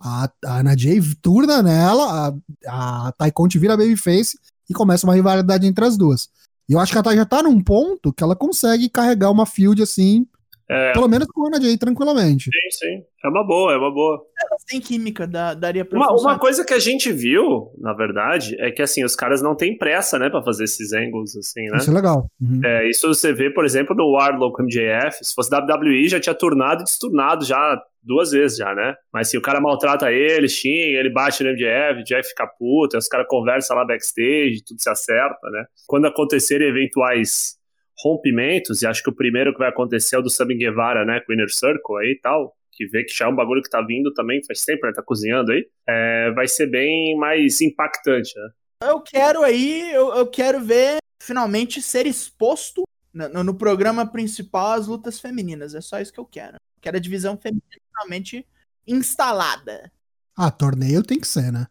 a, 0.00 0.30
a 0.46 0.60
Ana 0.60 0.74
Jay 0.74 1.00
turna 1.20 1.62
nela, 1.62 2.34
a, 2.66 3.08
a 3.08 3.12
Tai 3.12 3.30
Conte 3.32 3.58
vira 3.58 3.76
babyface 3.76 4.38
e 4.68 4.74
começa 4.74 5.06
uma 5.06 5.14
rivalidade 5.14 5.66
entre 5.66 5.84
as 5.84 5.96
duas. 5.96 6.28
E 6.68 6.74
eu 6.74 6.80
acho 6.80 6.92
que 6.92 6.98
a 6.98 7.02
Tai 7.02 7.16
já 7.16 7.24
tá 7.24 7.42
num 7.42 7.62
ponto 7.62 8.12
que 8.12 8.22
ela 8.22 8.36
consegue 8.36 8.88
carregar 8.88 9.30
uma 9.30 9.46
field 9.46 9.82
assim, 9.82 10.26
é. 10.70 10.92
pelo 10.92 11.08
menos 11.08 11.26
com 11.28 11.44
a 11.44 11.48
Ana 11.48 11.60
Jay 11.60 11.78
tranquilamente. 11.78 12.44
Sim, 12.44 12.70
sim. 12.70 13.02
É 13.24 13.28
uma 13.28 13.44
boa, 13.44 13.72
é 13.72 13.76
uma 13.78 13.90
boa. 13.90 14.22
sem 14.68 14.80
química 14.80 15.26
da, 15.26 15.54
daria 15.54 15.84
pra 15.84 15.98
Uma, 15.98 16.12
uma 16.12 16.38
coisa 16.38 16.64
que 16.64 16.74
a 16.74 16.78
gente 16.78 17.10
viu, 17.10 17.72
na 17.78 17.94
verdade, 17.94 18.54
é 18.60 18.70
que 18.70 18.82
assim, 18.82 19.02
os 19.02 19.16
caras 19.16 19.40
não 19.40 19.56
têm 19.56 19.76
pressa, 19.78 20.18
né, 20.18 20.28
pra 20.28 20.42
fazer 20.42 20.64
esses 20.64 20.92
angles, 20.92 21.34
assim, 21.36 21.62
né? 21.70 21.78
Isso 21.78 21.90
é 21.90 21.94
legal. 21.94 22.30
Uhum. 22.40 22.60
É, 22.62 22.88
isso 22.88 23.08
você 23.08 23.32
vê, 23.32 23.50
por 23.50 23.64
exemplo, 23.64 23.96
no 23.96 24.12
Wardlow 24.12 24.52
com 24.52 24.62
o 24.62 24.66
MJF. 24.66 25.24
Se 25.24 25.34
fosse 25.34 25.50
WWE, 25.52 26.08
já 26.08 26.20
tinha 26.20 26.34
turnado 26.34 26.82
e 26.82 26.84
desturnado 26.84 27.46
já 27.46 27.82
duas 28.02 28.30
vezes 28.30 28.58
já, 28.58 28.74
né? 28.74 28.94
Mas 29.12 29.30
se 29.30 29.38
o 29.38 29.42
cara 29.42 29.60
maltrata 29.60 30.10
ele, 30.12 30.48
xinga, 30.48 30.98
ele 30.98 31.10
bate 31.10 31.42
no 31.42 31.50
MJF, 31.50 31.92
o 31.92 31.96
MJF 32.00 32.28
fica 32.28 32.46
puto, 32.46 32.96
os 32.96 33.08
caras 33.08 33.26
conversam 33.28 33.76
lá 33.76 33.84
backstage, 33.84 34.64
tudo 34.66 34.80
se 34.80 34.88
acerta, 34.90 35.50
né? 35.50 35.66
Quando 35.86 36.06
acontecerem 36.06 36.68
eventuais 36.68 37.58
rompimentos, 38.02 38.82
e 38.82 38.86
acho 38.86 39.02
que 39.02 39.10
o 39.10 39.14
primeiro 39.14 39.52
que 39.52 39.58
vai 39.58 39.68
acontecer 39.68 40.16
é 40.16 40.18
o 40.18 40.22
do 40.22 40.30
Sammy 40.30 40.56
Guevara, 40.56 41.04
né, 41.04 41.20
com 41.20 41.32
o 41.32 41.34
Inner 41.34 41.50
Circle 41.50 41.96
aí 42.00 42.12
e 42.12 42.20
tal, 42.20 42.54
que 42.72 42.86
vê 42.86 43.02
que 43.02 43.12
já 43.12 43.26
é 43.26 43.28
um 43.28 43.34
bagulho 43.34 43.62
que 43.62 43.68
tá 43.68 43.82
vindo 43.82 44.12
também, 44.12 44.40
faz 44.46 44.62
tempo, 44.62 44.86
né, 44.86 44.92
tá 44.94 45.02
cozinhando 45.02 45.50
aí, 45.50 45.66
é, 45.88 46.30
vai 46.30 46.46
ser 46.46 46.66
bem 46.66 47.16
mais 47.16 47.60
impactante, 47.60 48.32
né? 48.38 48.48
Eu 48.88 49.00
quero 49.00 49.42
aí, 49.42 49.92
eu, 49.92 50.14
eu 50.14 50.26
quero 50.28 50.60
ver 50.60 50.98
finalmente 51.20 51.82
ser 51.82 52.06
exposto 52.06 52.84
no, 53.12 53.42
no- 53.44 53.54
programa 53.54 54.06
principal 54.06 54.72
as 54.72 54.86
lutas 54.86 55.18
femininas. 55.20 55.74
É 55.74 55.80
só 55.80 56.00
isso 56.00 56.12
que 56.12 56.20
eu 56.20 56.24
quero. 56.26 56.56
Quero 56.80 56.96
a 56.96 57.00
divisão 57.00 57.36
feminina 57.36 57.64
finalmente 57.90 58.46
instalada. 58.86 59.90
Ah, 60.36 60.50
torneio 60.50 61.02
tem 61.02 61.18
que 61.20 61.26
ser, 61.28 61.52
né? 61.52 61.66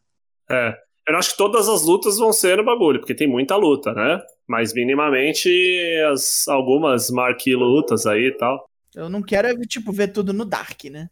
É. 0.50 0.74
Eu 1.08 1.13
não 1.13 1.20
acho 1.20 1.32
que 1.32 1.38
todas 1.38 1.70
as 1.70 1.84
lutas 1.84 2.17
vão 2.17 2.34
ser 2.34 2.58
no 2.58 2.65
bagulho, 2.65 3.00
porque 3.00 3.15
tem 3.15 3.27
muita 3.29 3.56
luta, 3.56 3.94
né? 3.94 4.22
Mas 4.46 4.74
minimamente 4.74 5.50
as, 6.12 6.46
algumas 6.50 7.10
marquee 7.10 7.56
lutas 7.56 8.06
aí 8.06 8.27
e 8.27 8.38
tal. 8.38 8.70
Eu 8.94 9.08
não 9.10 9.22
quero, 9.22 9.48
é, 9.48 9.56
tipo, 9.62 9.94
ver 9.94 10.10
tudo 10.10 10.34
no 10.34 10.44
Dark, 10.44 10.84
né? 10.86 11.10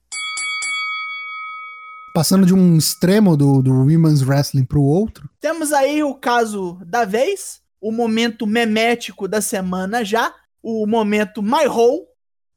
Passando 2.14 2.46
de 2.46 2.54
um 2.54 2.78
extremo 2.78 3.36
do, 3.36 3.62
do 3.62 3.72
Women's 3.72 4.22
Wrestling 4.22 4.66
pro 4.66 4.82
outro. 4.82 5.30
Temos 5.40 5.74
aí 5.74 6.02
o 6.04 6.14
caso 6.16 6.78
da 6.86 7.04
vez, 7.04 7.62
o 7.86 7.92
momento 7.92 8.48
memético 8.48 9.28
da 9.28 9.40
semana 9.40 10.04
já, 10.04 10.34
o 10.64 10.88
momento 10.88 11.44
My 11.44 11.68
Hole. 11.68 12.08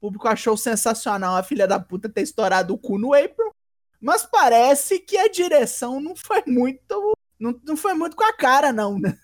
O 0.01 0.07
público 0.07 0.27
achou 0.27 0.57
sensacional 0.57 1.35
a 1.35 1.43
filha 1.43 1.67
da 1.67 1.79
puta 1.79 2.09
ter 2.09 2.21
estourado 2.21 2.73
o 2.73 2.79
cu 2.79 2.97
no 2.97 3.13
April. 3.13 3.53
Mas 4.01 4.25
parece 4.25 4.97
que 4.97 5.15
a 5.19 5.27
direção 5.27 5.99
não 5.99 6.15
foi 6.15 6.41
muito. 6.47 7.13
Não, 7.39 7.53
não 7.63 7.77
foi 7.77 7.93
muito 7.93 8.15
com 8.15 8.23
a 8.23 8.33
cara, 8.33 8.73
não, 8.73 8.97
né? 8.97 9.15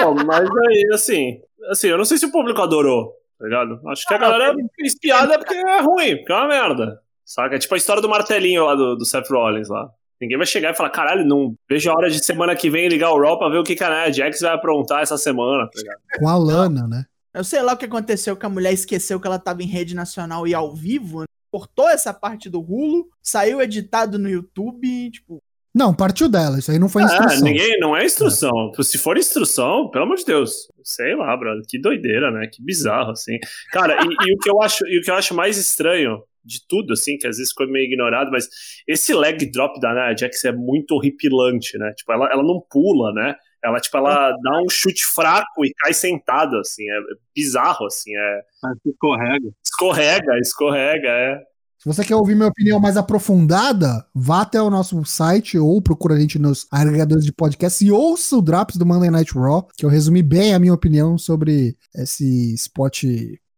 Bom, 0.00 0.16
mas 0.26 0.48
aí, 0.68 0.90
assim, 0.92 1.40
assim, 1.70 1.86
eu 1.86 1.96
não 1.98 2.04
sei 2.04 2.18
se 2.18 2.26
o 2.26 2.32
público 2.32 2.60
adorou, 2.60 3.12
tá 3.38 3.44
ligado? 3.44 3.80
Acho 3.88 4.04
que 4.04 4.14
a 4.14 4.16
Ah, 4.16 4.20
galera 4.20 4.54
fez 4.74 4.98
piada 4.98 5.38
porque 5.38 5.54
é 5.54 5.80
ruim, 5.80 6.16
porque 6.16 6.32
é 6.32 6.36
uma 6.36 6.48
merda. 6.48 7.00
Saca? 7.24 7.54
É 7.54 7.58
tipo 7.60 7.74
a 7.74 7.78
história 7.78 8.02
do 8.02 8.08
martelinho 8.08 8.64
lá 8.64 8.74
do, 8.74 8.96
do 8.96 9.04
Seth 9.04 9.28
Rollins 9.30 9.68
lá. 9.68 9.88
Ninguém 10.20 10.38
vai 10.38 10.46
chegar 10.46 10.72
e 10.72 10.76
falar, 10.76 10.90
caralho, 10.90 11.24
não 11.24 11.54
vejo 11.68 11.90
a 11.90 11.94
hora 11.94 12.10
de 12.10 12.24
semana 12.24 12.56
que 12.56 12.70
vem 12.70 12.88
ligar 12.88 13.10
o 13.12 13.20
Raw 13.20 13.38
pra 13.38 13.48
ver 13.48 13.58
o 13.58 13.64
que 13.64 13.76
que 13.76 13.84
a 13.84 13.90
Nia 13.90 14.12
Jax 14.12 14.40
vai 14.40 14.54
aprontar 14.54 15.02
essa 15.02 15.18
semana, 15.18 15.68
tá 15.70 15.78
ligado? 15.78 16.00
Com 16.18 16.28
a 16.28 16.36
Lana, 16.36 16.88
né? 16.88 17.04
Eu 17.34 17.44
sei 17.44 17.60
lá 17.60 17.74
o 17.74 17.76
que 17.76 17.84
aconteceu 17.84 18.34
que 18.36 18.46
a 18.46 18.48
mulher 18.48 18.72
esqueceu 18.72 19.20
que 19.20 19.26
ela 19.26 19.38
tava 19.38 19.62
em 19.62 19.66
rede 19.66 19.94
nacional 19.94 20.46
e 20.46 20.54
ao 20.54 20.74
vivo, 20.74 21.20
né? 21.20 21.26
cortou 21.50 21.88
essa 21.88 22.12
parte 22.12 22.50
do 22.50 22.60
Rulo, 22.60 23.08
saiu 23.22 23.62
editado 23.62 24.18
no 24.18 24.28
YouTube, 24.28 25.10
tipo, 25.10 25.42
Não, 25.76 25.92
partiu 25.92 26.26
dela. 26.26 26.58
Isso 26.58 26.70
aí 26.70 26.78
não 26.78 26.88
foi 26.88 27.02
Ah, 27.02 27.04
instrução. 27.04 27.42
ninguém, 27.42 27.78
não 27.78 27.94
é 27.94 28.02
instrução. 28.02 28.72
Se 28.82 28.96
for 28.96 29.18
instrução, 29.18 29.90
pelo 29.90 30.04
amor 30.06 30.16
de 30.16 30.24
Deus, 30.24 30.72
sei 30.82 31.14
lá, 31.14 31.36
brother, 31.36 31.62
que 31.68 31.78
doideira, 31.78 32.30
né? 32.30 32.48
Que 32.50 32.64
bizarro, 32.64 33.10
assim. 33.10 33.36
Cara, 33.72 33.94
e, 34.02 34.06
e 34.06 34.34
o 34.34 34.38
que 34.38 34.48
eu 34.48 34.62
acho, 34.62 34.86
e 34.86 34.98
o 34.98 35.02
que 35.02 35.10
eu 35.10 35.14
acho 35.14 35.34
mais 35.34 35.58
estranho 35.58 36.22
de 36.42 36.66
tudo, 36.66 36.94
assim, 36.94 37.18
que 37.18 37.26
às 37.26 37.36
vezes 37.36 37.50
ficou 37.50 37.68
meio 37.68 37.84
ignorado, 37.84 38.30
mas 38.30 38.48
esse 38.88 39.12
leg 39.12 39.36
drop 39.50 39.78
da 39.78 39.92
Nia 39.92 40.16
Jax 40.16 40.44
é 40.46 40.52
muito 40.52 40.92
horripilante, 40.92 41.76
né? 41.76 41.92
Tipo, 41.94 42.10
ela, 42.12 42.26
ela 42.32 42.42
não 42.42 42.58
pula, 42.70 43.12
né? 43.12 43.34
Ela, 43.62 43.78
tipo, 43.78 43.98
ela 43.98 44.30
dá 44.30 44.62
um 44.62 44.70
chute 44.70 45.04
fraco 45.04 45.62
e 45.66 45.74
cai 45.78 45.92
sentada, 45.92 46.58
assim, 46.60 46.84
é 46.88 46.98
bizarro, 47.34 47.84
assim, 47.84 48.16
é... 48.16 48.40
Mas 48.62 48.78
escorrega. 48.86 49.48
Escorrega, 49.62 50.38
escorrega, 50.40 51.08
é. 51.08 51.40
Se 51.86 51.94
você 51.94 52.04
quer 52.04 52.16
ouvir 52.16 52.34
minha 52.34 52.48
opinião 52.48 52.80
mais 52.80 52.96
aprofundada, 52.96 54.04
vá 54.12 54.40
até 54.40 54.60
o 54.60 54.68
nosso 54.68 55.04
site 55.04 55.56
ou 55.56 55.80
procura 55.80 56.16
a 56.16 56.18
gente 56.18 56.36
nos 56.36 56.66
agregadores 56.68 57.24
de 57.24 57.32
podcast 57.32 57.84
e 57.84 57.92
ouça 57.92 58.36
o 58.36 58.42
Drops 58.42 58.76
do 58.76 58.84
Monday 58.84 59.08
Night 59.08 59.32
Raw, 59.32 59.68
que 59.76 59.86
eu 59.86 59.88
resumi 59.88 60.20
bem 60.20 60.52
a 60.52 60.58
minha 60.58 60.74
opinião 60.74 61.16
sobre 61.16 61.78
esse 61.94 62.52
spot 62.54 63.04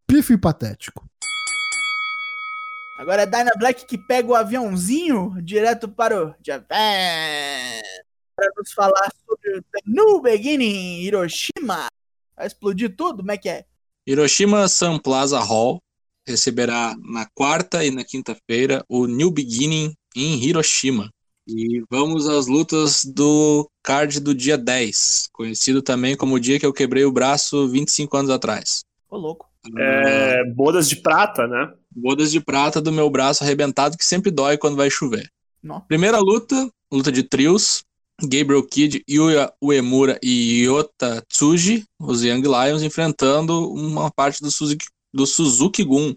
pífio 0.07 0.35
e 0.35 0.39
patético. 0.39 1.09
Agora 2.99 3.23
é 3.23 3.27
Dyna 3.27 3.53
Black 3.59 3.87
que 3.87 3.97
pega 3.97 4.29
o 4.29 4.35
aviãozinho 4.35 5.35
direto 5.41 5.89
para 5.89 6.27
o 6.27 6.35
Japan 6.47 6.77
para 8.37 8.51
nos 8.59 8.73
falar 8.75 9.11
sobre 9.27 9.57
o 9.57 9.63
The 9.63 9.81
New 9.87 10.21
Beginning 10.21 11.01
Hiroshima. 11.01 11.87
Vai 12.37 12.47
explodir 12.47 12.95
tudo? 12.95 13.21
Como 13.21 13.33
é 13.33 13.39
que 13.39 13.49
é? 13.49 13.65
Hiroshima 14.07 14.69
Sun 14.69 14.99
Plaza 14.99 15.41
Hall 15.41 15.81
receberá 16.31 16.97
na 17.03 17.27
quarta 17.35 17.85
e 17.85 17.91
na 17.91 18.05
quinta-feira 18.05 18.85
o 18.89 19.07
New 19.07 19.31
Beginning 19.31 19.95
em 20.15 20.43
Hiroshima. 20.43 21.11
E 21.47 21.83
vamos 21.91 22.29
às 22.29 22.47
lutas 22.47 23.05
do 23.05 23.69
card 23.83 24.21
do 24.21 24.35
dia 24.35 24.59
10, 24.59 25.29
conhecido 25.33 25.81
também 25.81 26.15
como 26.15 26.35
o 26.35 26.41
dia 26.41 26.61
que 26.61 26.67
eu 26.67 26.73
quebrei 26.73 27.05
o 27.05 27.13
braço 27.13 27.67
25 27.69 28.17
anos 28.17 28.31
atrás. 28.31 28.85
Ô, 29.09 29.17
louco. 29.17 29.49
é 29.77 30.45
bodas 30.45 30.89
de 30.89 30.97
prata, 30.97 31.47
né? 31.47 31.73
Bodas 31.91 32.31
de 32.31 32.39
prata 32.41 32.83
do 32.83 32.93
meu 32.93 33.09
braço 33.09 33.43
arrebentado 33.43 33.97
que 33.97 34.05
sempre 34.05 34.31
dói 34.31 34.59
quando 34.59 34.77
vai 34.77 34.91
chover. 34.91 35.31
Primeira 35.89 36.19
luta, 36.19 36.71
luta 36.93 37.11
de 37.11 37.23
trios. 37.23 37.83
Gabriel 38.21 38.67
Kidd, 38.67 39.05
Yuya 39.09 39.53
Uemura 39.63 40.19
e 40.21 40.65
Yota 40.65 41.23
Tsuji, 41.29 41.85
os 42.01 42.25
Young 42.25 42.43
Lions, 42.43 42.83
enfrentando 42.83 43.73
uma 43.73 44.11
parte 44.11 44.43
do 44.43 44.51
Suzuki, 44.51 44.87
do 45.19 45.27
Suzuki 45.27 45.83
Gun. 45.83 46.15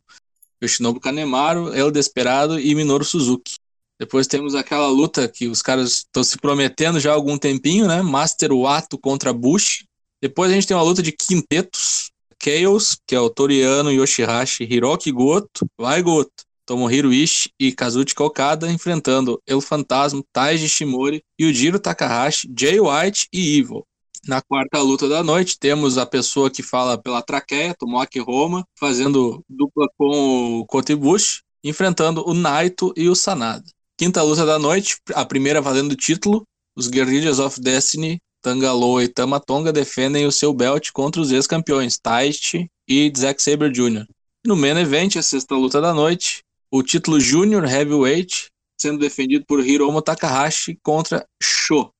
Yoshinobu 0.62 1.00
Kanemaru, 1.00 1.74
El 1.74 1.92
Desperado 1.92 2.60
e 2.60 2.76
Minoru 2.76 3.04
Suzuki. 3.04 3.56
Depois 4.00 4.28
temos 4.28 4.54
aquela 4.54 4.88
luta 4.88 5.28
que 5.28 5.48
os 5.48 5.62
caras 5.62 6.06
estão 6.06 6.24
se 6.24 6.38
prometendo 6.38 7.00
já 7.00 7.12
há 7.12 7.16
algum 7.16 7.36
tempinho, 7.36 7.88
né? 7.88 8.02
Master 8.04 8.54
Wato 8.54 8.98
contra 8.98 9.34
Bush. 9.34 9.86
Depois 10.22 10.52
a 10.52 10.54
gente 10.54 10.68
tem 10.68 10.78
uma 10.78 10.84
luta 10.84 11.02
de 11.02 11.12
quintetos. 11.12 12.12
Chaos, 12.44 12.98
que 13.06 13.16
é 13.16 13.20
o 13.20 13.30
Toriano 13.30 13.92
Yoshihashi, 13.92 14.64
Hiroki 14.64 15.12
Goto, 15.12 15.68
vai 15.78 16.02
Goto, 16.02 16.44
Tomohiro 16.66 17.14
Ishii 17.14 17.52
e 17.60 17.72
Kazuchika 17.72 18.24
Okada 18.24 18.72
enfrentando 18.72 19.40
El 19.46 19.62
Fantasma, 19.62 20.24
Taiji 20.34 20.68
Shimori, 20.68 21.24
Yujiro 21.40 21.80
Takahashi, 21.80 22.52
Jay 22.58 22.80
White 22.80 23.28
e 23.32 23.60
Evil. 23.60 23.86
Na 24.28 24.40
quarta 24.40 24.80
luta 24.80 25.10
da 25.10 25.24
noite, 25.24 25.58
temos 25.58 25.98
a 25.98 26.06
pessoa 26.06 26.52
que 26.52 26.62
fala 26.62 26.98
pela 26.98 27.24
traqueia, 27.24 27.74
Tomoaki 27.74 28.20
Roma, 28.20 28.64
fazendo 28.78 29.44
dupla 29.50 29.88
com 29.98 30.60
o 30.60 30.66
Kota 30.66 30.92
Ibushi, 30.92 31.42
enfrentando 31.64 32.24
o 32.28 32.34
Naito 32.34 32.94
e 32.96 33.10
o 33.10 33.16
Sanada. 33.16 33.66
Quinta 33.98 34.22
luta 34.22 34.46
da 34.46 34.60
noite, 34.60 34.98
a 35.16 35.26
primeira 35.26 35.60
valendo 35.60 35.94
o 35.94 35.96
título, 35.96 36.44
os 36.76 36.88
Guerrillas 36.88 37.40
of 37.40 37.60
Destiny, 37.60 38.20
Tangaloa 38.44 39.04
e 39.04 39.08
Tamatonga 39.08 39.72
defendem 39.72 40.26
o 40.26 40.32
seu 40.32 40.54
belt 40.54 40.92
contra 40.92 41.22
os 41.22 41.32
ex-campeões 41.32 41.98
Taichi 41.98 42.70
e 42.88 43.12
Zack 43.16 43.42
Sabre 43.42 43.70
Jr. 43.70 44.06
No 44.46 44.56
main 44.56 44.78
event, 44.78 45.16
a 45.18 45.22
sexta 45.22 45.56
luta 45.56 45.82
da 45.82 45.94
noite, 45.94 46.44
o 46.72 46.82
título 46.82 47.20
Junior 47.20 47.64
Heavyweight 47.64 48.52
sendo 48.80 48.98
defendido 48.98 49.46
por 49.46 49.64
Hiromu 49.64 50.02
Takahashi 50.02 50.80
contra 50.82 51.28
Sho. 51.42 51.92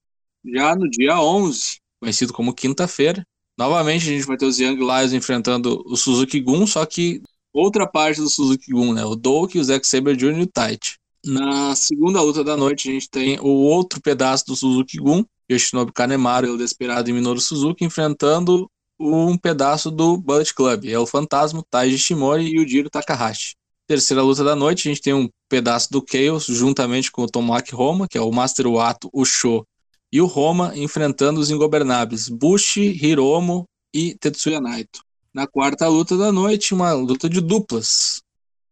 Já 0.44 0.76
no 0.76 0.90
dia 0.90 1.22
11, 1.22 1.81
conhecido 2.02 2.34
como 2.34 2.54
quinta-feira, 2.54 3.24
novamente 3.58 4.10
a 4.10 4.12
gente 4.12 4.26
vai 4.26 4.36
ter 4.36 4.46
os 4.46 4.60
Young 4.60 4.78
Lions 4.78 5.14
enfrentando 5.14 5.84
o 5.86 5.96
Suzuki 5.96 6.40
Gun, 6.42 6.66
só 6.66 6.86
que 6.86 7.22
outra 7.54 7.86
parte 7.86 8.20
do 8.20 8.30
Suzuki 8.30 8.72
Gun, 8.72 8.94
né? 8.94 9.06
O 9.06 9.16
Doki, 9.16 9.60
o 9.60 9.64
Zack 9.64 9.86
Sabre 9.86 10.16
Jr. 10.16 10.40
e 10.40 10.42
o 10.42 10.48
Taichi. 10.48 10.98
Na 11.24 11.76
segunda 11.76 12.20
luta 12.22 12.44
da 12.44 12.58
noite, 12.58 12.90
a 12.90 12.94
gente 12.94 13.08
tem 13.08 13.40
o 13.40 13.48
outro 13.48 14.02
pedaço 14.02 14.46
do 14.48 14.56
Suzuki 14.56 14.98
Gun, 14.98 15.24
Yoshinobu 15.52 15.94
Kanemaru, 15.94 16.48
El 16.48 16.58
Desperado 16.58 17.10
e 17.10 17.14
Minoru 17.14 17.40
Suzuki 17.40 17.86
enfrentando 17.86 18.68
um 19.00 19.38
pedaço 19.38 19.92
do 19.92 20.18
Bullet 20.18 20.54
Club. 20.54 20.86
É 20.86 20.98
o 20.98 21.06
Fantasma, 21.06 21.64
Taiji 21.70 22.00
Shimori 22.00 22.48
e 22.48 22.60
o 22.60 22.68
Jiro 22.68 22.90
Takahashi. 22.90 23.56
Terceira 23.88 24.24
luta 24.24 24.44
da 24.44 24.56
noite, 24.56 24.88
a 24.88 24.92
gente 24.92 25.02
tem 25.02 25.14
um 25.14 25.30
pedaço 25.50 25.92
do 25.92 26.04
Chaos 26.08 26.46
juntamente 26.46 27.12
com 27.12 27.24
o 27.24 27.28
Tomoaki 27.28 27.76
Roma, 27.76 28.08
que 28.08 28.18
é 28.18 28.22
o 28.22 28.32
Master 28.32 28.68
Wato, 28.68 29.10
o 29.12 29.26
Sho 29.26 29.66
e 30.12 30.22
o 30.22 30.26
Roma 30.26 30.74
enfrentando 30.76 31.40
os 31.40 31.50
ingobernáveis 31.50 32.28
Bushi, 32.28 32.82
Hiromo 32.82 33.66
e 33.94 34.16
Tetsuya 34.16 34.60
Naito. 34.60 35.02
Na 35.34 35.48
quarta 35.48 35.88
luta 35.88 36.18
da 36.18 36.32
noite, 36.32 36.74
uma 36.74 36.92
luta 36.94 37.30
de 37.30 37.40
duplas. 37.40 38.22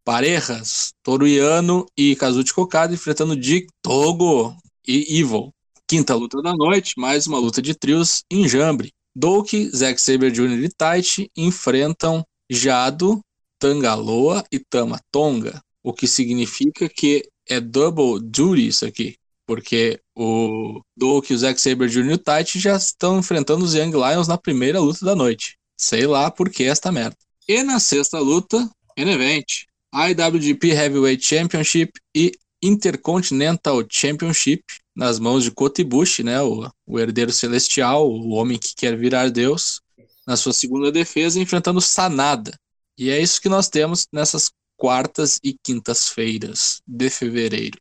Parejas, 0.04 0.92
Toruyano 1.04 1.86
e 1.96 2.16
Kazuchi 2.16 2.52
Okada 2.58 2.94
enfrentando 2.94 3.36
Dick, 3.36 3.68
Togo 3.82 4.56
e 4.88 5.20
Evil. 5.20 5.54
Quinta 5.88 6.16
luta 6.16 6.42
da 6.42 6.54
noite, 6.54 6.94
mais 6.98 7.28
uma 7.28 7.40
luta 7.40 7.62
de 7.62 7.74
trios 7.74 8.24
em 8.30 8.48
Jambre. 8.48 8.92
Doki, 9.16 9.70
Zack 9.70 10.00
Sabre 10.00 10.32
Jr. 10.32 10.64
e 10.64 10.70
Taichi 10.70 11.32
enfrentam 11.36 12.24
Jado, 12.50 13.22
Tangaloa 13.58 14.44
e 14.52 14.60
Tama 14.60 15.00
Tonga, 15.12 15.62
o 15.84 15.94
que 15.94 16.08
significa 16.08 16.88
que 16.90 17.28
é 17.48 17.60
double 17.60 18.20
duty 18.22 18.68
isso 18.68 18.86
aqui. 18.86 19.16
Porque 19.50 20.00
o 20.16 20.80
Doak 20.96 21.32
e 21.32 21.36
o 21.36 21.38
Zack 21.40 21.60
Sabre 21.60 21.90
Jr. 21.90 22.12
e 22.12 22.14
o 22.14 22.18
Tite 22.20 22.60
já 22.60 22.76
estão 22.76 23.18
enfrentando 23.18 23.66
os 23.66 23.74
Young 23.74 23.90
Lions 23.90 24.28
na 24.28 24.38
primeira 24.38 24.80
luta 24.80 25.04
da 25.04 25.16
noite. 25.16 25.58
Sei 25.76 26.06
lá 26.06 26.30
por 26.30 26.52
que 26.52 26.66
esta 26.66 26.92
merda. 26.92 27.18
E 27.48 27.64
na 27.64 27.80
sexta 27.80 28.20
luta, 28.20 28.70
main 28.96 29.10
event, 29.10 29.64
IWGP 29.92 30.68
Heavyweight 30.68 31.26
Championship 31.26 31.94
e 32.16 32.32
Intercontinental 32.62 33.84
Championship 33.90 34.64
nas 34.96 35.18
mãos 35.18 35.44
de 35.44 35.50
Kota 35.50 35.82
Ibushi, 35.82 36.22
né, 36.22 36.40
o, 36.44 36.70
o 36.86 37.00
herdeiro 37.00 37.32
celestial, 37.32 38.08
o 38.08 38.30
homem 38.34 38.60
que 38.60 38.76
quer 38.76 38.96
virar 38.96 39.32
Deus, 39.32 39.82
na 40.28 40.38
sua 40.38 40.54
segunda 40.54 40.92
defesa, 40.92 41.40
enfrentando 41.40 41.82
Sanada. 41.82 42.56
E 42.96 43.10
é 43.10 43.20
isso 43.20 43.42
que 43.42 43.50
nós 43.50 43.68
temos 43.68 44.06
nessas 44.14 44.52
quartas 44.78 45.40
e 45.44 45.56
quintas-feiras 45.64 46.84
de 46.86 47.10
fevereiro. 47.10 47.80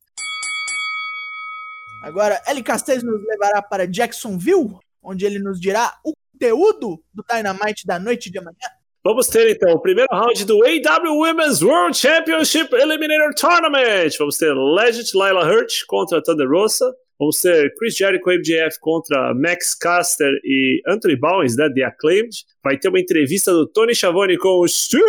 Agora, 2.08 2.40
Eli 2.48 2.62
Castells 2.62 3.02
nos 3.02 3.22
levará 3.22 3.60
para 3.60 3.86
Jacksonville, 3.86 4.78
onde 5.02 5.26
ele 5.26 5.38
nos 5.38 5.60
dirá 5.60 5.92
o 6.02 6.14
conteúdo 6.32 6.98
do 7.12 7.22
Dynamite 7.22 7.86
da 7.86 7.98
noite 7.98 8.30
de 8.30 8.38
amanhã. 8.38 8.56
Vamos 9.04 9.28
ter 9.28 9.50
então 9.50 9.74
o 9.74 9.78
primeiro 9.78 10.08
round 10.10 10.42
do 10.46 10.64
AW 10.64 11.18
Women's 11.18 11.60
World 11.60 11.94
Championship 11.94 12.74
Eliminator 12.74 13.34
Tournament. 13.34 14.16
Vamos 14.18 14.38
ter 14.38 14.54
Legend 14.54 15.10
Lila 15.12 15.46
Hurt 15.46 15.84
contra 15.86 16.22
Thunder 16.22 16.48
Rosa. 16.48 16.94
Vamos 17.18 17.40
ter 17.40 17.74
Chris 17.74 17.96
Jericho 17.96 18.30
MJF 18.30 18.78
contra 18.80 19.34
Max 19.34 19.74
Caster 19.74 20.32
e 20.44 20.80
Anthony 20.86 21.16
Bowens, 21.16 21.56
né, 21.56 21.68
The 21.74 21.82
Acclaimed. 21.82 22.44
Vai 22.62 22.78
ter 22.78 22.88
uma 22.88 23.00
entrevista 23.00 23.52
do 23.52 23.66
Tony 23.66 23.94
Schiavone 23.94 24.38
com 24.38 24.60
o 24.60 24.68
Sting. 24.68 25.00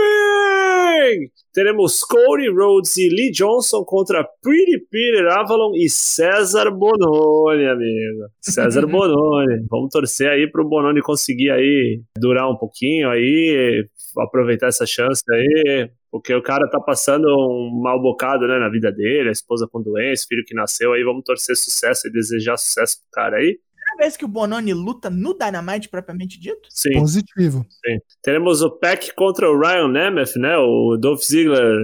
Teremos 1.54 2.02
Cody 2.02 2.50
Rhodes 2.50 2.98
e 2.98 3.10
Lee 3.10 3.32
Johnson 3.32 3.84
contra 3.84 4.24
Pretty 4.42 4.80
Peter 4.90 5.28
Avalon 5.28 5.76
e 5.76 5.90
César 5.90 6.72
Bononi, 6.72 7.66
amigo. 7.66 8.28
César 8.42 8.86
Bononi. 8.88 9.66
Vamos 9.70 9.90
torcer 9.92 10.30
aí 10.30 10.50
pro 10.50 10.68
Bononi 10.68 11.02
conseguir 11.02 11.52
aí 11.52 12.02
durar 12.18 12.50
um 12.50 12.56
pouquinho 12.56 13.10
aí, 13.10 13.86
aproveitar 14.18 14.68
essa 14.68 14.86
chance 14.86 15.24
aí, 15.32 15.90
porque 16.12 16.34
o 16.34 16.42
cara 16.42 16.70
tá 16.70 16.80
passando 16.80 17.26
um 17.28 17.82
mal 17.82 18.02
bocado, 18.02 18.48
né, 18.48 18.60
na 18.60 18.70
vida 18.70 18.92
dele, 18.92 19.30
a 19.30 19.32
esposa 19.32 19.68
com 19.72 19.82
doença, 19.82 20.26
filho 20.28 20.44
que 20.46 20.56
nasceu 20.56 20.94
aí, 20.94 21.04
vamos 21.04 21.24
torcer 21.24 21.56
sucesso 21.56 22.08
e 22.08 22.12
desejar 22.12 22.58
sucesso 22.58 22.98
pro 23.00 23.12
cara 23.12 23.38
aí 23.38 23.58
vez 24.00 24.16
que 24.16 24.26
o 24.26 24.28
Bononi 24.28 24.74
luta 24.74 25.10
no 25.10 25.38
Dynamite 25.38 25.90
propriamente 25.90 26.40
dito? 26.40 26.68
Sim. 26.70 26.94
Positivo. 26.94 27.66
Sim. 27.70 28.00
Teremos 28.24 28.62
o 28.62 28.72
Peck 28.72 29.14
contra 29.14 29.50
o 29.50 29.60
Ryan 29.60 29.90
Nemeth, 29.90 30.38
né? 30.38 30.58
O 30.58 30.98
Dolph 30.98 31.22
Ziggler, 31.22 31.76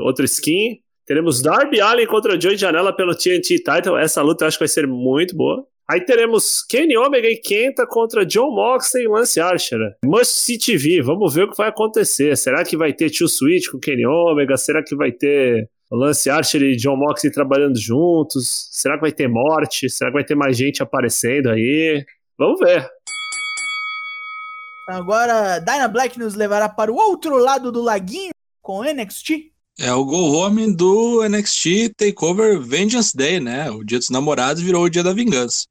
outro 0.00 0.24
skin. 0.24 0.78
Teremos 1.04 1.42
Darby 1.42 1.80
Allin 1.80 2.06
contra 2.06 2.34
o 2.34 2.40
Joey 2.40 2.56
Janela 2.56 2.94
pelo 2.94 3.14
TNT 3.14 3.58
Title. 3.58 3.98
Essa 3.98 4.22
luta 4.22 4.44
eu 4.44 4.48
acho 4.48 4.56
que 4.56 4.62
vai 4.62 4.68
ser 4.68 4.86
muito 4.86 5.36
boa. 5.36 5.66
Aí 5.90 6.00
teremos 6.00 6.62
Kenny 6.62 6.96
Omega 6.96 7.28
e 7.28 7.36
Kenta 7.36 7.86
contra 7.86 8.24
John 8.24 8.50
Moxley 8.54 9.04
e 9.04 9.08
Lance 9.08 9.38
Archer. 9.38 9.78
Must 10.02 10.32
See 10.32 10.58
TV, 10.58 11.02
vamos 11.02 11.34
ver 11.34 11.44
o 11.44 11.50
que 11.50 11.56
vai 11.58 11.68
acontecer. 11.68 12.34
Será 12.38 12.64
que 12.64 12.74
vai 12.74 12.94
ter 12.94 13.10
Tio 13.10 13.28
Switch 13.28 13.68
com 13.70 13.78
Kenny 13.78 14.06
Omega? 14.06 14.56
Será 14.56 14.82
que 14.82 14.96
vai 14.96 15.12
ter 15.12 15.68
o 15.90 15.96
Lance 15.96 16.30
Archer 16.30 16.62
e 16.62 16.76
John 16.76 16.96
Moxley 16.96 17.30
trabalhando 17.30 17.78
juntos? 17.78 18.68
Será 18.72 18.94
que 18.94 19.02
vai 19.02 19.12
ter 19.12 19.28
morte? 19.28 19.90
Será 19.90 20.10
que 20.10 20.14
vai 20.14 20.24
ter 20.24 20.34
mais 20.34 20.56
gente 20.56 20.82
aparecendo 20.82 21.50
aí? 21.50 22.02
Vamos 22.38 22.58
ver. 22.60 22.88
Agora, 24.88 25.58
Dyna 25.58 25.88
Black 25.88 26.18
nos 26.18 26.34
levará 26.34 26.68
para 26.68 26.90
o 26.90 26.96
outro 26.96 27.36
lado 27.36 27.70
do 27.70 27.82
laguinho 27.82 28.32
com 28.62 28.78
o 28.78 28.84
NXT. 28.84 29.52
É 29.78 29.92
o 29.92 30.04
go 30.04 30.32
home 30.32 30.74
do 30.74 31.28
NXT 31.28 31.94
Takeover 31.96 32.60
Vengeance 32.60 33.14
Day, 33.14 33.40
né? 33.40 33.70
O 33.70 33.84
dia 33.84 33.98
dos 33.98 34.08
namorados 34.08 34.62
virou 34.62 34.84
o 34.84 34.88
dia 34.88 35.02
da 35.02 35.12
vingança. 35.12 35.64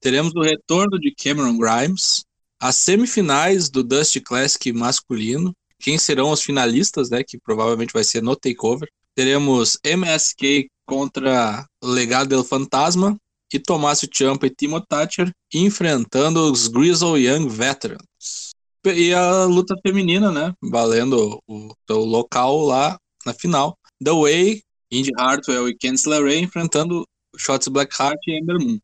Teremos 0.00 0.32
o 0.34 0.40
retorno 0.40 0.98
de 0.98 1.14
Cameron 1.14 1.58
Grimes, 1.58 2.24
as 2.58 2.76
semifinais 2.76 3.68
do 3.68 3.82
Dusty 3.82 4.20
Classic 4.20 4.72
masculino, 4.72 5.54
quem 5.78 5.98
serão 5.98 6.30
os 6.30 6.42
finalistas, 6.42 7.10
né? 7.10 7.24
Que 7.24 7.38
provavelmente 7.38 7.92
vai 7.92 8.04
ser 8.04 8.22
no 8.22 8.36
Takeover. 8.36 8.88
Teremos 9.14 9.78
MSK 9.84 10.68
contra 10.86 11.66
Legado 11.82 12.28
del 12.28 12.44
Fantasma 12.44 13.16
e 13.52 13.58
Tomásio 13.58 14.08
Ciampa 14.12 14.46
e 14.46 14.50
Timo 14.50 14.80
Thatcher 14.80 15.30
enfrentando 15.52 16.50
os 16.50 16.68
Grizzle 16.68 17.18
Young 17.18 17.48
Veterans. 17.48 18.50
E 18.84 19.12
a 19.12 19.44
luta 19.44 19.74
feminina, 19.82 20.30
né? 20.30 20.54
Valendo 20.62 21.40
o, 21.46 21.74
o 21.88 21.94
local 21.94 22.60
lá 22.60 22.98
na 23.26 23.34
final. 23.34 23.76
The 24.02 24.12
Way, 24.12 24.62
Indy 24.90 25.10
Hartwell 25.18 25.68
e 25.68 25.76
Ken 25.76 25.94
Ray 26.06 26.38
enfrentando 26.38 27.06
Shots 27.36 27.68
Blackheart 27.68 28.18
e 28.26 28.38
Ember 28.38 28.58
Moon. 28.58 28.78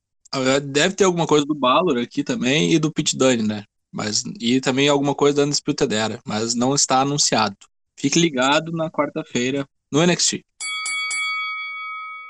Deve 0.61 0.94
ter 0.94 1.05
alguma 1.05 1.27
coisa 1.27 1.44
do 1.44 1.55
Balor 1.55 1.99
aqui 1.99 2.22
também 2.25 2.72
e 2.72 2.79
do 2.79 2.92
Pit 2.92 3.16
Dunne, 3.16 3.42
né? 3.42 3.64
Mas, 3.92 4.22
e 4.40 4.61
também 4.61 4.88
alguma 4.88 5.14
coisa 5.14 5.38
da 5.38 5.44
Undisputed 5.44 5.94
Era, 5.94 6.20
mas 6.25 6.55
não 6.55 6.75
está 6.75 7.01
anunciado. 7.01 7.57
Fique 7.99 8.18
ligado 8.18 8.72
na 8.72 8.90
quarta-feira 8.90 9.66
no 9.90 10.05
NXT. 10.05 10.44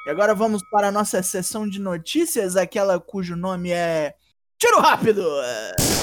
E 0.06 0.10
agora 0.10 0.34
vamos 0.34 0.62
para 0.70 0.88
a 0.88 0.92
nossa 0.92 1.20
sessão 1.22 1.68
de 1.68 1.80
notícias, 1.80 2.56
aquela 2.56 3.00
cujo 3.00 3.34
nome 3.34 3.70
é 3.70 4.14
Tiro 4.58 4.80
Rápido! 4.80 5.22
Uh! 5.22 5.96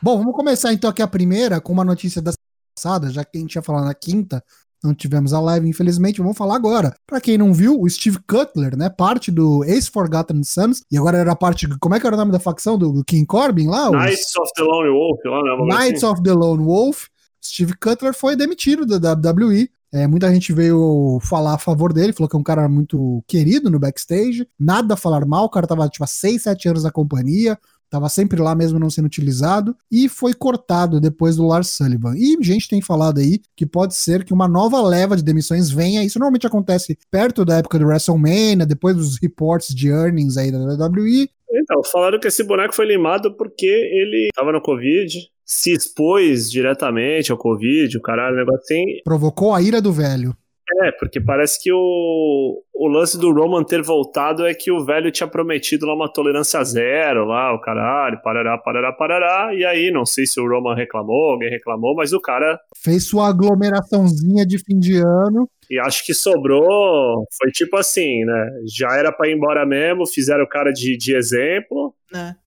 Bom, 0.00 0.18
vamos 0.18 0.36
começar 0.36 0.72
então 0.72 0.90
aqui 0.90 1.02
a 1.02 1.08
primeira 1.08 1.60
com 1.60 1.72
uma 1.72 1.84
notícia 1.84 2.22
da 2.22 2.32
passada, 2.76 3.10
já 3.10 3.24
que 3.24 3.38
a 3.38 3.40
gente 3.40 3.54
ia 3.54 3.62
falar 3.62 3.82
na 3.82 3.94
quinta, 3.94 4.44
não 4.84 4.94
tivemos 4.94 5.32
a 5.32 5.40
live, 5.40 5.68
infelizmente, 5.68 6.20
vamos 6.20 6.36
falar 6.36 6.56
agora. 6.56 6.94
Para 7.06 7.20
quem 7.20 7.38
não 7.38 7.52
viu, 7.52 7.80
o 7.80 7.88
Steve 7.88 8.18
Cutler, 8.28 8.76
né, 8.76 8.88
parte 8.90 9.30
do 9.30 9.64
Ace 9.64 9.90
Forgotten 9.90 10.42
Sons, 10.42 10.82
e 10.90 10.98
agora 10.98 11.18
era 11.18 11.34
parte, 11.34 11.66
como 11.78 11.94
é 11.94 12.00
que 12.00 12.06
era 12.06 12.14
o 12.14 12.18
nome 12.18 12.32
da 12.32 12.38
facção 12.38 12.76
do, 12.76 12.92
do 12.92 13.04
King 13.04 13.26
Corbin 13.26 13.68
lá? 13.68 13.90
Knights 13.90 14.36
of 14.36 14.50
the 14.54 14.62
Lone 14.62 14.90
Wolf, 14.90 15.18
lá, 15.24 15.42
né? 15.42 15.76
Knights 15.76 16.04
assim. 16.04 16.12
of 16.12 16.22
the 16.22 16.32
Lone 16.32 16.64
Wolf. 16.64 17.06
Steve 17.42 17.74
Cutler 17.74 18.14
foi 18.14 18.36
demitido 18.36 18.86
da 18.86 19.12
WWE. 19.12 19.68
É, 19.92 20.08
muita 20.08 20.32
gente 20.32 20.52
veio 20.52 21.20
falar 21.22 21.54
a 21.54 21.58
favor 21.58 21.92
dele, 21.92 22.12
falou 22.12 22.28
que 22.28 22.34
é 22.34 22.38
um 22.38 22.42
cara 22.42 22.68
muito 22.68 23.22
querido 23.28 23.70
no 23.70 23.78
backstage, 23.78 24.44
nada 24.58 24.94
a 24.94 24.96
falar 24.96 25.24
mal, 25.24 25.44
o 25.44 25.48
cara 25.48 25.68
tava 25.68 25.88
tipo 25.88 26.02
há 26.02 26.06
6, 26.08 26.42
7 26.42 26.68
anos 26.68 26.82
na 26.82 26.90
companhia, 26.90 27.56
tava 27.94 28.08
sempre 28.08 28.42
lá 28.42 28.56
mesmo 28.56 28.78
não 28.78 28.90
sendo 28.90 29.06
utilizado, 29.06 29.76
e 29.90 30.08
foi 30.08 30.34
cortado 30.34 31.00
depois 31.00 31.36
do 31.36 31.46
Lars 31.46 31.68
Sullivan. 31.68 32.14
E 32.16 32.36
gente 32.42 32.68
tem 32.68 32.80
falado 32.80 33.20
aí 33.20 33.40
que 33.56 33.64
pode 33.64 33.94
ser 33.94 34.24
que 34.24 34.32
uma 34.32 34.48
nova 34.48 34.82
leva 34.82 35.16
de 35.16 35.22
demissões 35.22 35.70
venha, 35.70 36.02
isso 36.02 36.18
normalmente 36.18 36.46
acontece 36.46 36.98
perto 37.10 37.44
da 37.44 37.58
época 37.58 37.78
do 37.78 37.86
WrestleMania, 37.86 38.66
depois 38.66 38.96
dos 38.96 39.18
reports 39.20 39.72
de 39.74 39.88
earnings 39.88 40.36
aí 40.36 40.50
da 40.50 40.58
WWE. 40.58 41.28
Então, 41.52 41.84
falaram 41.84 42.18
que 42.18 42.26
esse 42.26 42.42
boneco 42.42 42.74
foi 42.74 42.84
limado 42.84 43.36
porque 43.36 43.66
ele 43.66 44.28
tava 44.34 44.50
no 44.50 44.60
Covid, 44.60 45.16
se 45.44 45.72
expôs 45.72 46.50
diretamente 46.50 47.30
ao 47.30 47.38
Covid, 47.38 47.96
o 47.96 48.02
caralho, 48.02 48.34
o 48.34 48.38
negócio 48.38 48.60
assim. 48.60 48.84
Provocou 49.04 49.54
a 49.54 49.62
ira 49.62 49.80
do 49.80 49.92
velho. 49.92 50.36
É, 50.82 50.90
porque 50.92 51.20
parece 51.20 51.62
que 51.62 51.70
o, 51.70 52.62
o 52.74 52.88
lance 52.88 53.18
do 53.18 53.32
Roman 53.32 53.62
ter 53.62 53.82
voltado 53.82 54.46
é 54.46 54.54
que 54.54 54.72
o 54.72 54.84
velho 54.84 55.10
tinha 55.10 55.28
prometido 55.28 55.84
lá 55.86 55.94
uma 55.94 56.10
tolerância 56.10 56.62
zero, 56.64 57.26
lá, 57.26 57.54
o 57.54 57.60
caralho, 57.60 58.20
parará, 58.22 58.56
parará, 58.56 58.92
parará, 58.92 59.54
e 59.54 59.64
aí, 59.64 59.90
não 59.90 60.06
sei 60.06 60.24
se 60.26 60.40
o 60.40 60.48
Roman 60.48 60.74
reclamou, 60.74 61.32
alguém 61.32 61.50
reclamou, 61.50 61.94
mas 61.94 62.12
o 62.12 62.20
cara... 62.20 62.58
Fez 62.82 63.06
sua 63.06 63.28
aglomeraçãozinha 63.28 64.46
de 64.46 64.58
fim 64.58 64.78
de 64.78 64.96
ano. 64.96 65.48
E 65.70 65.78
acho 65.78 66.04
que 66.04 66.14
sobrou, 66.14 67.26
foi 67.38 67.50
tipo 67.50 67.76
assim, 67.76 68.24
né, 68.24 68.50
já 68.78 68.96
era 68.96 69.12
pra 69.12 69.28
ir 69.28 69.36
embora 69.36 69.66
mesmo, 69.66 70.06
fizeram 70.06 70.44
o 70.44 70.48
cara 70.48 70.72
de, 70.72 70.96
de 70.96 71.14
exemplo. 71.14 71.94
É. 72.14 72.43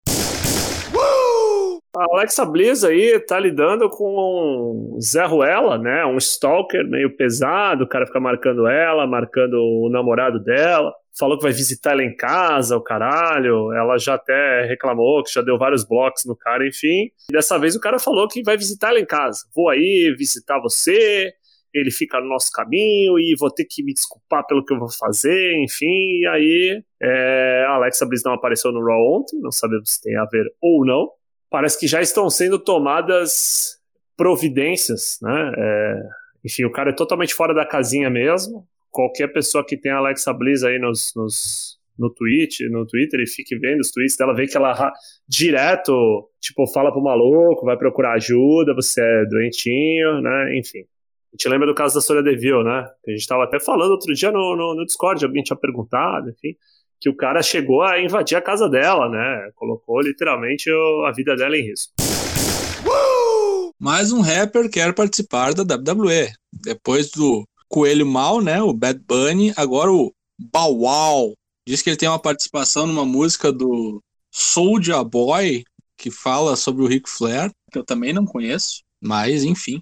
A 1.95 2.03
Alexa 2.11 2.45
Bliss 2.45 2.83
aí 2.83 3.19
tá 3.19 3.39
lidando 3.39 3.89
com 3.89 4.95
um 4.95 5.01
Zé 5.01 5.25
Ruela, 5.25 5.77
né? 5.77 6.05
Um 6.05 6.17
stalker 6.17 6.87
meio 6.87 7.15
pesado, 7.15 7.85
o 7.85 7.87
cara 7.87 8.05
fica 8.05 8.19
marcando 8.19 8.67
ela, 8.67 9.07
marcando 9.07 9.55
o 9.55 9.89
namorado 9.89 10.39
dela. 10.39 10.93
Falou 11.17 11.37
que 11.37 11.43
vai 11.43 11.51
visitar 11.51 11.93
ela 11.93 12.03
em 12.03 12.15
casa, 12.15 12.77
o 12.77 12.83
caralho. 12.83 13.73
Ela 13.73 13.97
já 13.97 14.15
até 14.15 14.65
reclamou 14.65 15.23
que 15.23 15.33
já 15.33 15.41
deu 15.41 15.57
vários 15.57 15.83
blocos 15.83 16.25
no 16.25 16.35
cara, 16.35 16.67
enfim. 16.67 17.09
E 17.29 17.33
dessa 17.33 17.57
vez 17.57 17.75
o 17.75 17.79
cara 17.79 17.97
falou 17.97 18.27
que 18.27 18.43
vai 18.43 18.57
visitar 18.57 18.89
ela 18.89 18.99
em 18.99 19.05
casa. 19.05 19.45
Vou 19.55 19.69
aí 19.69 20.13
visitar 20.15 20.59
você, 20.59 21.33
ele 21.73 21.89
fica 21.89 22.19
no 22.19 22.27
nosso 22.27 22.51
caminho 22.51 23.17
e 23.17 23.35
vou 23.39 23.49
ter 23.49 23.65
que 23.65 23.83
me 23.83 23.93
desculpar 23.93 24.45
pelo 24.45 24.63
que 24.63 24.73
eu 24.73 24.77
vou 24.77 24.89
fazer, 24.91 25.55
enfim. 25.63 26.19
E 26.21 26.27
aí, 26.27 26.83
é, 27.01 27.65
a 27.67 27.71
Alexa 27.71 28.05
Bliss 28.05 28.23
não 28.23 28.33
apareceu 28.33 28.71
no 28.71 28.85
Raw 28.85 29.19
ontem, 29.19 29.39
não 29.39 29.51
sabemos 29.51 29.95
se 29.95 30.01
tem 30.01 30.15
a 30.15 30.25
ver 30.25 30.45
ou 30.61 30.85
não 30.85 31.09
parece 31.49 31.79
que 31.79 31.87
já 31.87 32.01
estão 32.01 32.29
sendo 32.29 32.59
tomadas 32.59 33.77
providências, 34.15 35.17
né? 35.21 35.51
É, 35.57 36.01
enfim, 36.45 36.63
o 36.65 36.71
cara 36.71 36.89
é 36.89 36.93
totalmente 36.93 37.33
fora 37.33 37.53
da 37.53 37.65
casinha 37.65 38.09
mesmo. 38.09 38.67
Qualquer 38.89 39.27
pessoa 39.27 39.65
que 39.65 39.77
tem 39.77 39.91
a 39.91 39.97
Alexa 39.97 40.33
Bliss 40.33 40.63
aí 40.63 40.79
nos, 40.79 41.11
nos, 41.15 41.77
no 41.97 42.09
Twitch, 42.13 42.61
no 42.71 42.85
Twitter 42.85 43.19
e 43.19 43.27
fique 43.27 43.57
vendo 43.57 43.81
os 43.81 43.91
tweets 43.91 44.15
dela, 44.17 44.33
vê 44.33 44.47
que 44.47 44.57
ela 44.57 44.91
direto, 45.27 46.29
tipo, 46.39 46.65
fala 46.67 46.91
pro 46.91 47.01
maluco, 47.01 47.65
vai 47.65 47.77
procurar 47.77 48.13
ajuda, 48.13 48.73
você 48.73 49.01
é 49.01 49.25
doentinho, 49.25 50.21
né? 50.21 50.57
Enfim. 50.57 50.83
gente 51.33 51.49
lembra 51.49 51.67
do 51.67 51.75
caso 51.75 51.95
da 51.95 52.01
Sonya 52.01 52.23
Deville, 52.23 52.63
né? 52.63 52.87
A 53.07 53.11
gente 53.11 53.21
estava 53.21 53.43
até 53.43 53.59
falando 53.59 53.91
outro 53.91 54.13
dia 54.13 54.31
no, 54.31 54.55
no, 54.55 54.75
no 54.75 54.85
Discord, 54.85 55.23
alguém 55.23 55.43
tinha 55.43 55.57
perguntado, 55.57 56.29
enfim, 56.29 56.55
que 56.99 57.09
o 57.09 57.15
cara 57.15 57.41
chegou 57.43 57.81
a 57.81 58.01
invadir 58.01 58.37
a 58.37 58.41
casa 58.41 58.69
dela, 58.69 59.09
né? 59.09 59.49
Colocou 59.55 60.01
literalmente 60.01 60.69
a 61.05 61.11
vida 61.11 61.35
dela 61.35 61.57
em 61.57 61.63
risco. 61.63 61.93
Mais 63.79 64.11
um 64.11 64.21
rapper 64.21 64.69
quer 64.69 64.93
participar 64.93 65.53
da 65.53 65.61
WWE. 65.61 66.31
Depois 66.51 67.11
do 67.11 67.43
Coelho 67.69 68.05
Mal, 68.05 68.41
né? 68.41 68.61
O 68.61 68.73
Bad 68.73 68.99
Bunny, 69.07 69.53
agora 69.55 69.91
o 69.91 70.11
Bow 70.39 70.79
Wow. 70.79 71.33
Diz 71.67 71.81
que 71.81 71.89
ele 71.89 71.97
tem 71.97 72.09
uma 72.09 72.21
participação 72.21 72.87
numa 72.87 73.05
música 73.05 73.51
do 73.51 74.01
Soulja 74.33 75.03
Boy, 75.03 75.63
que 75.97 76.09
fala 76.09 76.55
sobre 76.55 76.83
o 76.83 76.87
Ric 76.87 77.09
Flair, 77.09 77.51
que 77.71 77.77
eu 77.77 77.83
também 77.83 78.13
não 78.13 78.25
conheço, 78.25 78.81
mas 79.01 79.43
enfim. 79.43 79.81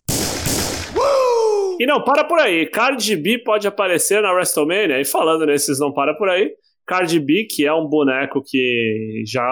E 1.80 1.86
não, 1.86 2.04
para 2.04 2.24
por 2.24 2.40
aí. 2.40 2.66
Cardi 2.68 3.16
B 3.16 3.38
pode 3.40 3.68
aparecer 3.68 4.22
na 4.22 4.32
WrestleMania. 4.32 5.00
E 5.00 5.06
falando 5.06 5.46
nesses 5.46 5.80
não 5.80 5.92
para 5.92 6.14
por 6.14 6.30
aí, 6.30 6.54
Cardi 6.86 7.20
B, 7.20 7.48
que 7.50 7.66
é 7.66 7.74
um 7.74 7.88
boneco 7.88 8.42
que 8.46 9.24
já 9.26 9.44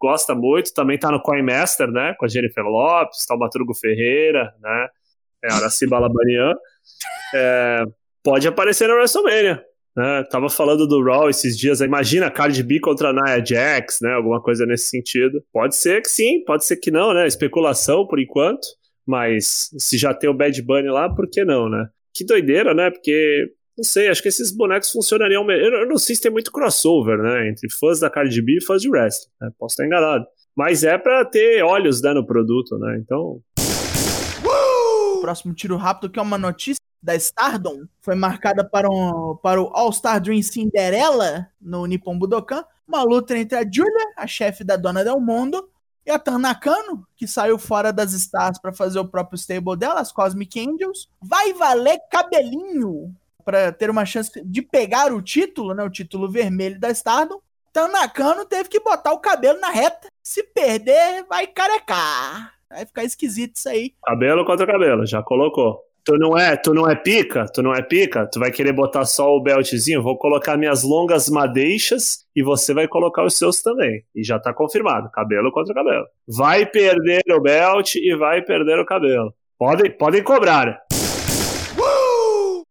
gosta 0.00 0.34
muito, 0.34 0.74
também 0.74 0.98
tá 0.98 1.10
no 1.10 1.22
Coin 1.22 1.42
Master, 1.42 1.88
né? 1.90 2.14
Com 2.18 2.24
a 2.24 2.28
Jennifer 2.28 2.64
Lopes, 2.64 3.24
tá 3.26 3.34
o 3.34 3.38
Maturgo 3.38 3.74
Ferreira, 3.74 4.52
né? 4.60 4.88
É, 5.44 5.52
Araci 5.52 5.86
Balabanian. 5.86 6.54
É, 7.34 7.84
pode 8.22 8.46
aparecer 8.48 8.88
na 8.88 8.94
WrestleMania. 8.94 9.62
Né? 9.96 10.24
Tava 10.28 10.48
falando 10.48 10.88
do 10.88 11.02
Raw 11.02 11.30
esses 11.30 11.56
dias. 11.56 11.80
Imagina 11.80 12.30
Cardi 12.30 12.62
B 12.62 12.80
contra 12.80 13.12
Nia 13.12 13.44
Jax, 13.44 13.98
né? 14.02 14.12
Alguma 14.14 14.42
coisa 14.42 14.66
nesse 14.66 14.88
sentido. 14.88 15.42
Pode 15.52 15.76
ser 15.76 16.02
que 16.02 16.08
sim, 16.08 16.42
pode 16.44 16.64
ser 16.64 16.76
que 16.76 16.90
não, 16.90 17.14
né? 17.14 17.26
Especulação 17.26 18.06
por 18.06 18.18
enquanto. 18.18 18.66
Mas 19.06 19.68
se 19.78 19.96
já 19.98 20.12
tem 20.14 20.28
o 20.28 20.34
Bad 20.34 20.60
Bunny 20.62 20.88
lá, 20.88 21.14
por 21.14 21.28
que 21.30 21.44
não, 21.44 21.68
né? 21.68 21.86
Que 22.12 22.24
doideira, 22.24 22.74
né? 22.74 22.90
Porque, 22.90 23.52
não 23.76 23.82
sei, 23.84 24.08
acho 24.08 24.22
que 24.22 24.28
esses 24.28 24.52
bonecos 24.52 24.90
funcionariam 24.90 25.44
melhor. 25.44 25.82
Eu 25.82 25.88
não 25.88 25.98
sei 25.98 26.14
se 26.14 26.22
tem 26.22 26.30
muito 26.30 26.52
crossover, 26.52 27.18
né? 27.18 27.48
Entre 27.48 27.68
fãs 27.72 27.98
da 27.98 28.08
Cardi 28.08 28.40
B 28.40 28.58
e 28.58 28.64
fãs 28.64 28.80
de 28.80 28.88
wrestling. 28.88 29.32
Né? 29.40 29.50
Posso 29.58 29.72
estar 29.72 29.84
enganado. 29.84 30.24
Mas 30.54 30.84
é 30.84 30.96
para 30.96 31.24
ter 31.24 31.62
olhos 31.64 32.00
né, 32.00 32.12
no 32.12 32.24
produto, 32.24 32.78
né? 32.78 32.98
Então. 33.00 33.40
Próximo 35.20 35.54
tiro 35.54 35.76
rápido, 35.76 36.10
que 36.10 36.18
é 36.20 36.22
uma 36.22 36.38
notícia 36.38 36.80
da 37.02 37.16
Stardom, 37.16 37.82
foi 38.00 38.14
marcada 38.14 38.64
para, 38.64 38.88
um, 38.88 39.36
para 39.42 39.60
o 39.60 39.68
All-Star 39.74 40.20
Dream 40.20 40.42
Cinderella 40.42 41.48
no 41.60 41.84
Nippon 41.84 42.16
Budokan. 42.16 42.64
Uma 42.86 43.02
luta 43.02 43.36
entre 43.36 43.58
a 43.58 43.62
Julia, 43.62 44.12
a 44.16 44.26
chefe 44.26 44.62
da 44.62 44.76
Dona 44.76 45.02
Del 45.02 45.20
Mundo, 45.20 45.68
e 46.06 46.10
a 46.10 46.18
Tanakano, 46.18 47.06
que 47.16 47.26
saiu 47.26 47.58
fora 47.58 47.92
das 47.92 48.12
stars 48.12 48.58
para 48.58 48.72
fazer 48.72 48.98
o 48.98 49.08
próprio 49.08 49.36
stable 49.36 49.76
dela, 49.76 50.00
as 50.00 50.12
Cosmic 50.12 50.60
Angels, 50.60 51.08
vai 51.20 51.52
valer 51.54 51.98
cabelinho 52.10 53.14
para 53.44 53.72
ter 53.72 53.90
uma 53.90 54.04
chance 54.04 54.30
de 54.44 54.62
pegar 54.62 55.12
o 55.12 55.22
título, 55.22 55.74
né, 55.74 55.82
o 55.82 55.90
título 55.90 56.30
vermelho 56.30 56.78
da 56.78 56.90
Stardom. 56.90 57.40
Tanakano 57.72 58.44
teve 58.44 58.68
que 58.68 58.80
botar 58.80 59.12
o 59.12 59.18
cabelo 59.18 59.58
na 59.60 59.70
reta. 59.70 60.08
Se 60.22 60.42
perder, 60.42 61.24
vai 61.28 61.46
carecar. 61.46 62.54
Vai 62.70 62.86
ficar 62.86 63.04
esquisito 63.04 63.56
isso 63.56 63.68
aí. 63.68 63.92
Cabelo 64.04 64.44
contra 64.44 64.66
cabelo, 64.66 65.06
já 65.06 65.22
colocou. 65.22 65.80
Tu 66.04 66.18
não 66.18 66.36
é, 66.36 66.54
tu 66.54 66.74
não 66.74 66.88
é 66.88 66.94
pica, 66.94 67.46
tu 67.46 67.62
não 67.62 67.72
é 67.72 67.80
pica, 67.80 68.28
tu 68.30 68.38
vai 68.38 68.52
querer 68.52 68.74
botar 68.74 69.06
só 69.06 69.34
o 69.34 69.42
beltzinho, 69.42 70.02
vou 70.02 70.18
colocar 70.18 70.54
minhas 70.54 70.82
longas 70.82 71.30
madeixas 71.30 72.26
e 72.36 72.42
você 72.42 72.74
vai 72.74 72.86
colocar 72.86 73.24
os 73.24 73.38
seus 73.38 73.62
também. 73.62 74.04
E 74.14 74.22
já 74.22 74.38
tá 74.38 74.52
confirmado, 74.52 75.10
cabelo 75.10 75.50
contra 75.50 75.72
cabelo. 75.72 76.04
Vai 76.28 76.66
perder 76.66 77.22
o 77.30 77.40
belt 77.40 77.94
e 77.94 78.14
vai 78.16 78.42
perder 78.42 78.78
o 78.78 78.84
cabelo. 78.84 79.32
Podem, 79.58 79.90
podem 79.90 80.22
cobrar. 80.22 80.78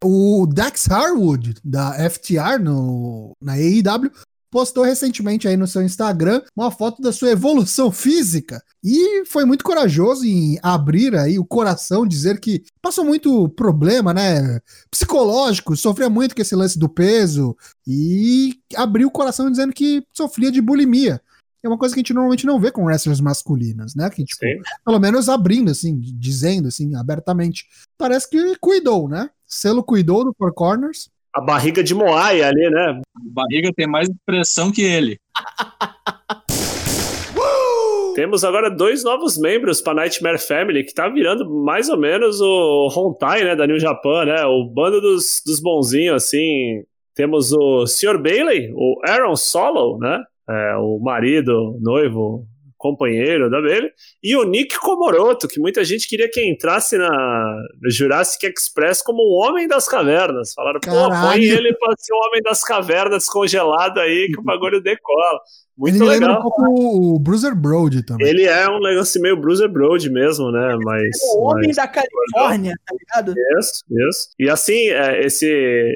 O 0.04 0.46
Dax 0.46 0.90
Harwood, 0.90 1.56
da 1.64 1.94
FTR 2.10 2.60
no, 2.62 3.36
na 3.42 3.54
AEW, 3.54 4.12
postou 4.54 4.84
recentemente 4.84 5.48
aí 5.48 5.58
no 5.58 5.66
seu 5.66 5.82
Instagram 5.82 6.40
uma 6.56 6.70
foto 6.70 7.02
da 7.02 7.12
sua 7.12 7.32
evolução 7.32 7.90
física 7.92 8.62
e 8.84 9.26
foi 9.26 9.46
muito 9.46 9.64
corajoso 9.64 10.26
em 10.26 10.60
abrir 10.62 11.16
aí 11.16 11.40
o 11.40 11.46
coração, 11.46 12.06
dizer 12.06 12.40
que 12.40 12.64
passou 12.80 13.04
muito 13.04 13.50
problema, 13.50 14.14
né, 14.14 14.60
psicológico, 14.92 15.76
sofria 15.76 16.08
muito 16.08 16.36
com 16.36 16.42
esse 16.44 16.56
lance 16.56 16.78
do 16.78 16.88
peso 16.88 17.58
e 17.88 18.60
abriu 18.76 19.08
o 19.08 19.12
coração 19.12 19.50
dizendo 19.50 19.74
que 19.74 20.06
sofria 20.14 20.52
de 20.52 20.62
bulimia. 20.62 21.20
É 21.64 21.68
uma 21.68 21.78
coisa 21.78 21.96
que 21.96 22.00
a 22.00 22.02
gente 22.02 22.14
normalmente 22.14 22.46
não 22.46 22.60
vê 22.60 22.72
com 22.72 22.84
wrestlers 22.84 23.22
masculinas, 23.22 23.96
né? 23.96 24.10
Que, 24.10 24.26
tipo, 24.26 24.42
pelo 24.84 25.00
menos 25.00 25.30
abrindo, 25.30 25.72
assim, 25.72 25.98
dizendo, 26.00 26.68
assim, 26.68 26.94
abertamente. 26.96 27.66
Parece 27.98 28.30
que 28.30 28.58
cuidou, 28.60 29.08
né? 29.08 29.30
Selo 29.48 29.82
cuidou 29.82 30.26
do 30.26 30.36
Four 30.38 30.54
Corners 30.54 31.10
a 31.34 31.42
barriga 31.42 31.84
de 31.84 31.96
Moai 31.96 32.44
ali, 32.44 32.70
né? 32.70 33.02
A 33.16 33.20
barriga 33.34 33.72
tem 33.76 33.88
mais 33.88 34.08
expressão 34.08 34.72
que 34.72 34.84
ele. 34.84 35.18
Temos 38.14 38.44
agora 38.44 38.70
dois 38.70 39.04
novos 39.04 39.40
membros 39.40 39.82
para 39.82 39.96
Nightmare 39.96 40.38
Family, 40.38 40.84
que 40.84 40.94
tá 40.94 41.10
virando 41.10 41.50
mais 41.50 41.90
ou 41.90 41.98
menos 41.98 42.40
o 42.40 42.88
Hontai, 42.96 43.44
né, 43.44 43.56
da 43.56 43.66
New 43.66 43.80
Japan, 43.80 44.26
né? 44.26 44.46
O 44.46 44.66
bando 44.66 45.02
dos, 45.02 45.42
dos 45.44 45.60
bonzinhos, 45.60 46.24
assim. 46.24 46.84
Temos 47.16 47.52
o 47.52 47.88
Sr. 47.88 48.22
Bailey, 48.22 48.72
o 48.76 49.02
Aaron 49.04 49.36
Solo, 49.36 49.98
né? 49.98 50.24
É, 50.50 50.76
o 50.78 51.00
marido, 51.00 51.78
noivo 51.82 52.46
companheiro 52.84 53.50
da 53.50 53.62
dele, 53.62 53.90
e 54.22 54.36
o 54.36 54.44
Nick 54.44 54.78
Komoroto, 54.78 55.48
que 55.48 55.58
muita 55.58 55.86
gente 55.86 56.06
queria 56.06 56.30
que 56.30 56.46
entrasse 56.46 56.98
na 56.98 57.56
Jurassic 57.90 58.46
Express 58.46 59.02
como 59.02 59.20
o 59.20 59.42
Homem 59.42 59.70
das 59.70 59.88
Cavernas. 59.88 60.54
Falaram, 60.54 60.82
Caralho. 60.82 61.10
pô, 61.10 61.28
põe 61.28 61.42
ele 61.42 61.74
pra 61.78 61.94
ser 61.98 62.14
o 62.14 62.28
Homem 62.28 62.42
das 62.42 62.62
Cavernas 62.62 63.26
congelado 63.26 64.00
aí, 64.00 64.28
que 64.28 64.38
o 64.38 64.44
bagulho 64.44 64.82
decola. 64.82 65.40
Muito 65.78 65.96
ele 65.96 66.06
legal. 66.06 66.20
lembra 66.20 66.40
um 66.40 66.42
pouco 66.42 66.62
o 67.16 67.20
Bruiser 67.20 67.56
Brody 67.56 68.06
também. 68.06 68.28
Ele 68.28 68.44
é 68.44 68.70
um 68.70 68.80
negócio 68.80 69.20
meio 69.20 69.36
Bruiser 69.36 69.68
Brody 69.68 70.10
mesmo, 70.10 70.52
né? 70.52 70.78
Mas. 70.84 71.04
É 71.04 71.38
o 71.38 71.42
homem 71.46 71.68
mas... 71.68 71.76
da 71.78 71.88
Califórnia, 71.88 72.76
tá 72.86 72.96
ligado? 73.00 73.34
Isso, 73.60 73.84
isso. 73.90 74.30
E 74.40 74.50
assim, 74.50 74.90
é, 74.90 75.26
esse, 75.26 75.48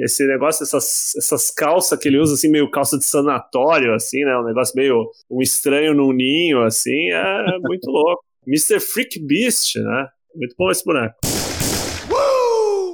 esse 0.03 0.25
negócio, 0.25 0.63
essas, 0.63 1.13
essas 1.15 1.51
calças 1.51 1.97
que 1.99 2.07
ele 2.07 2.19
usa, 2.19 2.33
assim, 2.33 2.49
meio 2.49 2.69
calça 2.71 2.97
de 2.97 3.05
sanatório, 3.05 3.93
assim, 3.93 4.23
né? 4.23 4.35
Um 4.37 4.45
negócio 4.45 4.73
meio 4.75 5.11
um 5.29 5.41
estranho 5.41 5.93
num 5.93 6.11
ninho, 6.11 6.63
assim, 6.63 7.11
é 7.11 7.59
muito 7.61 7.89
louco. 7.89 8.23
Mr. 8.47 8.79
Freak 8.79 9.19
Beast, 9.19 9.75
né? 9.75 10.07
Muito 10.35 10.55
bom 10.57 10.71
esse 10.71 10.83
boneco. 10.83 11.15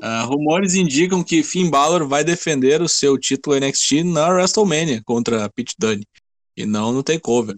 Uh, 0.03 0.27
rumores 0.27 0.75
indicam 0.75 1.23
que 1.23 1.43
Finn 1.43 1.69
Balor 1.69 2.05
vai 2.05 2.25
defender 2.25 2.81
o 2.81 2.89
seu 2.89 3.17
título 3.17 3.57
NXT 3.57 4.03
na 4.03 4.27
WrestleMania 4.27 5.01
contra 5.05 5.49
Pete 5.49 5.75
Dunne 5.79 6.05
e 6.55 6.65
não 6.65 6.91
no 6.91 7.03
takeover. 7.03 7.57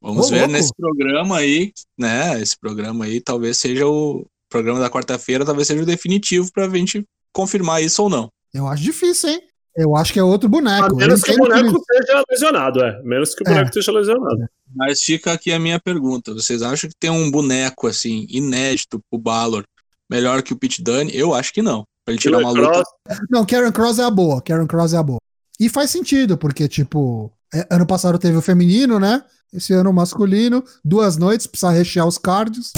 Vamos 0.00 0.30
ver 0.30 0.40
louco. 0.40 0.52
nesse 0.52 0.72
programa 0.74 1.38
aí, 1.38 1.72
né? 1.96 2.40
Esse 2.40 2.56
programa 2.56 3.04
aí 3.04 3.20
talvez 3.20 3.58
seja 3.58 3.86
o 3.86 4.26
programa 4.48 4.80
da 4.80 4.90
quarta-feira, 4.90 5.44
talvez 5.44 5.66
seja 5.66 5.82
o 5.82 5.86
definitivo 5.86 6.50
pra 6.52 6.68
gente 6.68 7.04
confirmar 7.32 7.82
isso 7.82 8.02
ou 8.02 8.08
não. 8.08 8.30
Eu 8.54 8.66
acho 8.66 8.82
difícil, 8.82 9.30
hein? 9.30 9.42
Eu 9.76 9.96
acho 9.96 10.12
que 10.12 10.18
é 10.18 10.22
outro 10.22 10.48
boneco. 10.48 10.92
A 10.92 10.96
menos 10.96 11.22
que 11.22 11.32
o 11.32 11.36
boneco 11.36 11.76
esteja 11.76 12.24
lesionado, 12.28 12.82
é. 12.82 13.00
Menos 13.02 13.34
que 13.34 13.42
o 13.42 13.44
boneco 13.44 13.66
é. 13.66 13.68
esteja 13.68 13.92
lesionado. 13.92 14.48
Mas 14.74 15.00
fica 15.02 15.32
aqui 15.32 15.52
a 15.52 15.58
minha 15.58 15.78
pergunta. 15.78 16.34
Vocês 16.34 16.62
acham 16.62 16.90
que 16.90 16.96
tem 16.98 17.10
um 17.10 17.30
boneco, 17.30 17.86
assim, 17.86 18.26
inédito 18.28 19.00
pro 19.08 19.20
Balor, 19.20 19.64
melhor 20.10 20.42
que 20.42 20.52
o 20.52 20.56
Pete 20.56 20.82
Dunne? 20.82 21.14
Eu 21.14 21.32
acho 21.32 21.52
que 21.52 21.62
não. 21.62 21.84
Pra 22.04 22.12
ele 22.12 22.20
tirar 22.20 22.38
uma 22.38 22.50
luta. 22.50 22.82
Não, 23.30 23.46
Karen 23.46 23.70
Cross 23.70 23.98
é 23.98 24.04
a 24.04 24.10
boa. 24.10 24.42
Karen 24.42 24.66
Cross 24.66 24.94
é 24.94 24.96
a 24.96 25.02
boa. 25.02 25.20
E 25.60 25.68
faz 25.68 25.90
sentido, 25.90 26.36
porque, 26.36 26.66
tipo, 26.66 27.30
é, 27.30 27.37
ano 27.70 27.86
passado 27.86 28.18
teve 28.18 28.36
o 28.36 28.42
feminino, 28.42 28.98
né? 28.98 29.22
Esse 29.52 29.72
ano 29.72 29.90
o 29.90 29.94
masculino. 29.94 30.62
Duas 30.84 31.16
noites, 31.16 31.46
precisa 31.46 31.70
rechear 31.70 32.06
os 32.06 32.18
cards. 32.18 32.72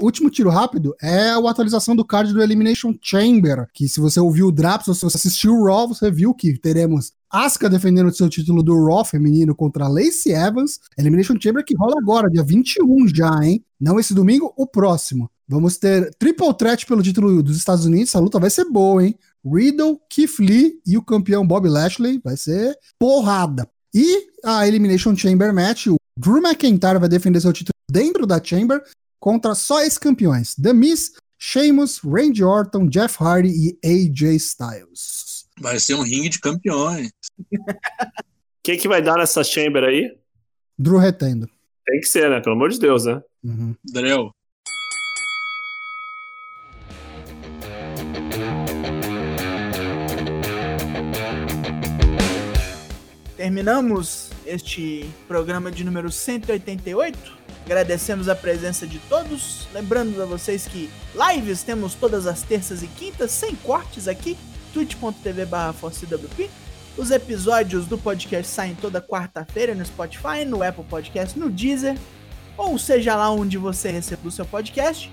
O 0.00 0.04
último 0.04 0.28
tiro 0.28 0.50
rápido 0.50 0.94
é 1.00 1.30
a 1.30 1.50
atualização 1.50 1.96
do 1.96 2.04
card 2.04 2.32
do 2.32 2.42
Elimination 2.42 2.94
Chamber. 3.00 3.66
Que 3.72 3.88
se 3.88 3.98
você 3.98 4.20
ouviu 4.20 4.48
o 4.48 4.52
Draps 4.52 4.88
ou 4.88 4.94
se 4.94 5.02
você 5.02 5.16
assistiu 5.16 5.54
o 5.54 5.64
Raw, 5.64 5.88
você 5.88 6.10
viu 6.10 6.34
que 6.34 6.58
teremos 6.58 7.12
Asuka 7.30 7.68
defendendo 7.68 8.08
o 8.08 8.14
seu 8.14 8.28
título 8.28 8.62
do 8.62 8.84
Raw 8.84 9.04
feminino 9.04 9.54
contra 9.54 9.88
Lacey 9.88 10.32
Evans. 10.32 10.80
Elimination 10.98 11.34
Chamber 11.40 11.64
que 11.64 11.74
rola 11.74 11.94
agora, 11.98 12.28
dia 12.28 12.42
21 12.42 13.08
já, 13.08 13.42
hein? 13.42 13.64
Não 13.80 13.98
esse 13.98 14.14
domingo, 14.14 14.52
o 14.56 14.66
próximo. 14.66 15.30
Vamos 15.48 15.76
ter 15.76 16.14
Triple 16.18 16.54
Threat 16.56 16.86
pelo 16.86 17.02
título 17.02 17.42
dos 17.42 17.56
Estados 17.56 17.84
Unidos. 17.84 18.10
Essa 18.10 18.20
luta 18.20 18.38
vai 18.38 18.50
ser 18.50 18.64
boa, 18.64 19.04
hein? 19.04 19.16
Riddle, 19.46 20.00
Keith 20.10 20.38
Lee 20.38 20.80
e 20.86 20.96
o 20.96 21.02
campeão 21.02 21.46
Bob 21.46 21.68
Lashley. 21.68 22.20
Vai 22.22 22.36
ser 22.36 22.76
porrada. 22.98 23.68
E 23.94 24.28
a 24.44 24.66
Elimination 24.66 25.16
Chamber 25.16 25.54
match, 25.54 25.86
o 25.86 25.96
Drew 26.18 26.38
McIntyre 26.38 26.98
vai 26.98 27.08
defender 27.08 27.40
seu 27.40 27.52
título 27.52 27.74
dentro 27.90 28.26
da 28.26 28.42
Chamber 28.42 28.82
contra 29.20 29.54
só 29.54 29.80
esses 29.82 29.98
campeões: 29.98 30.54
The 30.54 30.72
Miz, 30.72 31.12
Sheamus, 31.38 32.00
Randy 32.00 32.44
Orton, 32.44 32.88
Jeff 32.88 33.16
Hardy 33.22 33.48
e 33.50 33.78
AJ 33.84 34.36
Styles. 34.36 35.46
Vai 35.60 35.78
ser 35.78 35.94
um 35.94 36.02
ringue 36.02 36.28
de 36.28 36.40
campeões. 36.40 37.10
Quem 38.62 38.78
que 38.78 38.88
vai 38.88 39.00
dar 39.00 39.16
nessa 39.16 39.44
Chamber 39.44 39.84
aí? 39.84 40.18
Drew 40.78 40.98
retendo. 40.98 41.48
Tem 41.86 42.00
que 42.00 42.08
ser, 42.08 42.28
né? 42.28 42.40
Pelo 42.40 42.56
amor 42.56 42.70
de 42.70 42.78
Deus, 42.78 43.04
né? 43.04 43.22
Uhum. 43.44 43.74
Drew. 43.84 44.30
Terminamos 53.46 54.30
este 54.44 55.08
programa 55.28 55.70
de 55.70 55.84
número 55.84 56.10
188. 56.10 57.16
Agradecemos 57.64 58.28
a 58.28 58.34
presença 58.34 58.88
de 58.88 58.98
todos. 58.98 59.68
Lembrando 59.72 60.20
a 60.20 60.26
vocês 60.26 60.66
que 60.66 60.90
lives 61.14 61.62
temos 61.62 61.94
todas 61.94 62.26
as 62.26 62.42
terças 62.42 62.82
e 62.82 62.88
quintas, 62.88 63.30
sem 63.30 63.54
cortes 63.54 64.08
aqui, 64.08 64.36
twitch.tv/4cwp. 64.74 66.50
Os 66.96 67.12
episódios 67.12 67.86
do 67.86 67.96
podcast 67.96 68.50
saem 68.52 68.74
toda 68.74 69.00
quarta-feira 69.00 69.76
no 69.76 69.86
Spotify, 69.86 70.44
no 70.44 70.64
Apple 70.64 70.82
Podcast, 70.82 71.38
no 71.38 71.48
Deezer, 71.48 71.96
ou 72.56 72.76
seja 72.76 73.14
lá 73.14 73.30
onde 73.30 73.56
você 73.56 73.92
recebeu 73.92 74.26
o 74.26 74.32
seu 74.32 74.44
podcast. 74.44 75.08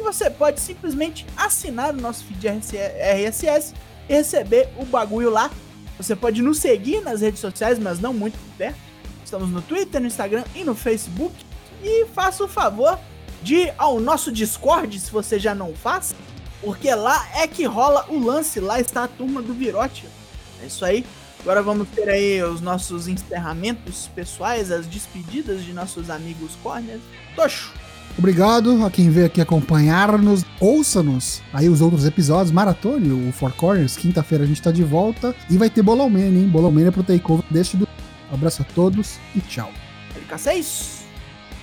E 0.00 0.02
você 0.02 0.30
pode 0.30 0.58
simplesmente 0.58 1.26
assinar 1.36 1.92
o 1.92 2.00
nosso 2.00 2.24
feed 2.24 2.48
RSS 2.48 3.74
e 4.08 4.14
receber 4.14 4.70
o 4.78 4.86
bagulho 4.86 5.28
lá 5.28 5.50
você 5.96 6.16
pode 6.16 6.42
nos 6.42 6.58
seguir 6.58 7.00
nas 7.00 7.20
redes 7.20 7.40
sociais, 7.40 7.78
mas 7.78 8.00
não 8.00 8.12
muito 8.12 8.38
perto. 8.56 8.78
Estamos 9.24 9.50
no 9.50 9.62
Twitter, 9.62 10.00
no 10.00 10.06
Instagram 10.06 10.44
e 10.54 10.64
no 10.64 10.74
Facebook. 10.74 11.34
E 11.82 12.06
faça 12.06 12.44
o 12.44 12.48
favor 12.48 12.98
de 13.42 13.56
ir 13.56 13.74
ao 13.76 14.00
nosso 14.00 14.32
Discord, 14.32 14.98
se 14.98 15.10
você 15.10 15.38
já 15.38 15.54
não 15.54 15.74
faz, 15.74 16.14
porque 16.60 16.92
lá 16.94 17.28
é 17.34 17.46
que 17.46 17.64
rola 17.64 18.06
o 18.08 18.18
lance, 18.18 18.58
lá 18.58 18.80
está 18.80 19.04
a 19.04 19.08
turma 19.08 19.42
do 19.42 19.52
Virote. 19.52 20.06
É 20.62 20.66
isso 20.66 20.84
aí. 20.84 21.04
Agora 21.40 21.62
vamos 21.62 21.88
ter 21.90 22.08
aí 22.08 22.42
os 22.42 22.62
nossos 22.62 23.06
encerramentos 23.06 24.08
pessoais, 24.14 24.70
as 24.70 24.86
despedidas 24.86 25.62
de 25.62 25.74
nossos 25.74 26.08
amigos 26.08 26.52
corners. 26.62 27.02
Tocho! 27.36 27.83
Obrigado 28.16 28.84
a 28.84 28.90
quem 28.90 29.10
veio 29.10 29.26
aqui 29.26 29.40
acompanhar-nos. 29.40 30.44
Ouça-nos 30.60 31.42
aí 31.52 31.68
os 31.68 31.80
outros 31.80 32.06
episódios. 32.06 32.52
Maratone, 32.52 33.28
o 33.28 33.32
Four 33.32 33.52
Corners. 33.52 33.96
Quinta-feira 33.96 34.44
a 34.44 34.46
gente 34.46 34.62
tá 34.62 34.70
de 34.70 34.84
volta. 34.84 35.34
E 35.50 35.58
vai 35.58 35.68
ter 35.68 35.82
Bolão 35.82 36.08
Man, 36.08 36.20
hein? 36.20 36.48
Bolão 36.48 36.70
Man 36.70 36.86
é 36.86 36.90
pro 36.90 37.02
takeover 37.02 37.44
deste 37.50 37.76
do. 37.76 37.88
Um 38.30 38.34
abraço 38.34 38.62
a 38.62 38.64
todos 38.74 39.18
e 39.34 39.40
tchau. 39.40 39.70
LK6. 40.28 41.02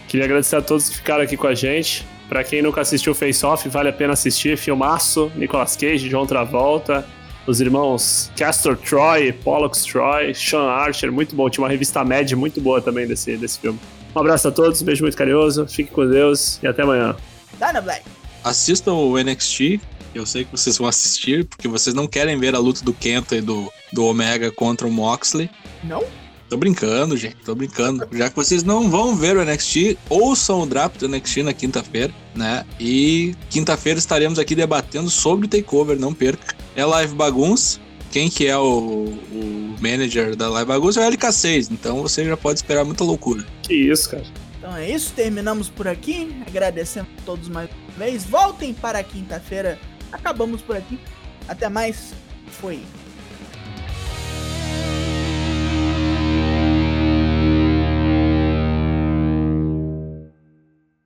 Queria 0.08 0.26
agradecer 0.26 0.58
a 0.58 0.62
todos 0.62 0.90
que 0.90 0.98
ficaram 0.98 1.24
aqui 1.24 1.38
com 1.38 1.48
a 1.48 1.56
gente. 1.56 2.06
Pra 2.28 2.44
quem 2.44 2.62
nunca 2.62 2.82
assistiu 2.82 3.16
Face 3.16 3.46
Off, 3.46 3.68
vale 3.70 3.90
a 3.90 3.94
pena 3.94 4.14
assistir. 4.14 4.58
Filmaço, 4.58 5.32
Nicolas 5.36 5.76
Cage, 5.76 6.10
João 6.10 6.26
Travolta, 6.26 7.06
os 7.48 7.60
irmãos 7.60 8.32
Castor 8.38 8.78
Troy, 8.78 9.32
Pollux 9.32 9.84
Troy, 9.84 10.34
Sean 10.34 10.64
Archer, 10.64 11.12
muito 11.12 11.36
bom. 11.36 11.50
Tinha 11.50 11.64
uma 11.64 11.70
revista 11.70 12.04
Mad 12.04 12.32
muito 12.34 12.60
boa 12.62 12.82
também 12.82 13.08
desse, 13.08 13.38
desse 13.38 13.60
filme. 13.60 13.80
Um 14.16 14.20
abraço 14.20 14.48
a 14.48 14.52
todos, 14.52 14.82
um 14.82 14.86
beijo 14.86 15.04
muito 15.04 15.18
carinhoso, 15.18 15.66
fique 15.68 15.92
com 15.92 16.08
Deus 16.08 16.60
e 16.62 16.68
até 16.68 16.82
amanhã. 16.82 17.16
Dana 17.58 17.80
Black. 17.82 18.04
Assistam 18.44 18.94
o 18.94 19.18
NXT, 19.18 19.80
eu 20.14 20.26
sei 20.26 20.44
que 20.44 20.52
vocês 20.52 20.78
vão 20.78 20.88
assistir, 20.88 21.46
porque 21.46 21.68
vocês 21.68 21.96
não 21.96 22.08
querem 22.08 22.38
ver 22.38 22.56
a 22.56 22.60
luta 22.60 22.84
do 22.84 22.94
Kenta 22.94 23.36
e 23.36 23.42
do, 23.42 23.72
do 23.94 24.06
Omega 24.06 24.52
contra 24.52 24.86
o 24.86 24.92
Moxley. 24.92 25.50
Não? 25.84 26.04
Tô 26.50 26.58
brincando, 26.58 27.16
gente, 27.16 27.38
tô 27.46 27.56
brincando. 27.56 28.06
Já 28.12 28.30
que 28.30 28.36
vocês 28.36 28.62
não 28.62 28.90
vão 28.90 29.16
ver 29.16 29.38
o 29.38 29.46
NXT, 29.46 29.98
ouçam 30.10 30.62
o 30.62 30.66
draft 30.66 31.00
do 31.00 31.08
NXT 31.08 31.44
na 31.44 31.54
quinta-feira, 31.54 32.14
né? 32.36 32.66
E 32.78 33.34
quinta-feira 33.50 33.98
estaremos 33.98 34.38
aqui 34.38 34.54
debatendo 34.54 35.10
sobre 35.10 35.46
o 35.46 35.50
takeover, 35.50 35.98
não 35.98 36.14
perca. 36.14 36.54
É 36.76 36.84
live 36.84 37.16
bagunça. 37.16 37.80
Quem 38.12 38.30
que 38.30 38.46
é 38.46 38.58
o, 38.58 39.06
o 39.06 39.76
manager 39.80 40.36
da 40.36 40.50
live 40.50 40.68
bagunça 40.68 41.02
é 41.02 41.08
o 41.08 41.12
LK6, 41.12 41.72
então 41.72 42.02
você 42.02 42.26
já 42.26 42.36
pode 42.36 42.60
esperar 42.60 42.84
muita 42.84 43.04
loucura. 43.04 43.46
Que 43.64 43.74
isso, 43.74 44.10
cara. 44.10 44.26
Então 44.58 44.76
é 44.76 44.90
isso, 44.90 45.14
terminamos 45.14 45.70
por 45.70 45.88
aqui. 45.88 46.36
Agradecendo 46.46 47.08
a 47.18 47.22
todos 47.24 47.48
mais 47.48 47.70
uma 47.70 48.06
vez. 48.06 48.26
Voltem 48.26 48.74
para 48.74 49.02
quinta-feira. 49.02 49.80
Acabamos 50.12 50.62
por 50.62 50.76
aqui. 50.76 51.00
Até 51.48 51.70
mais. 51.70 52.14
Foi. 52.60 52.82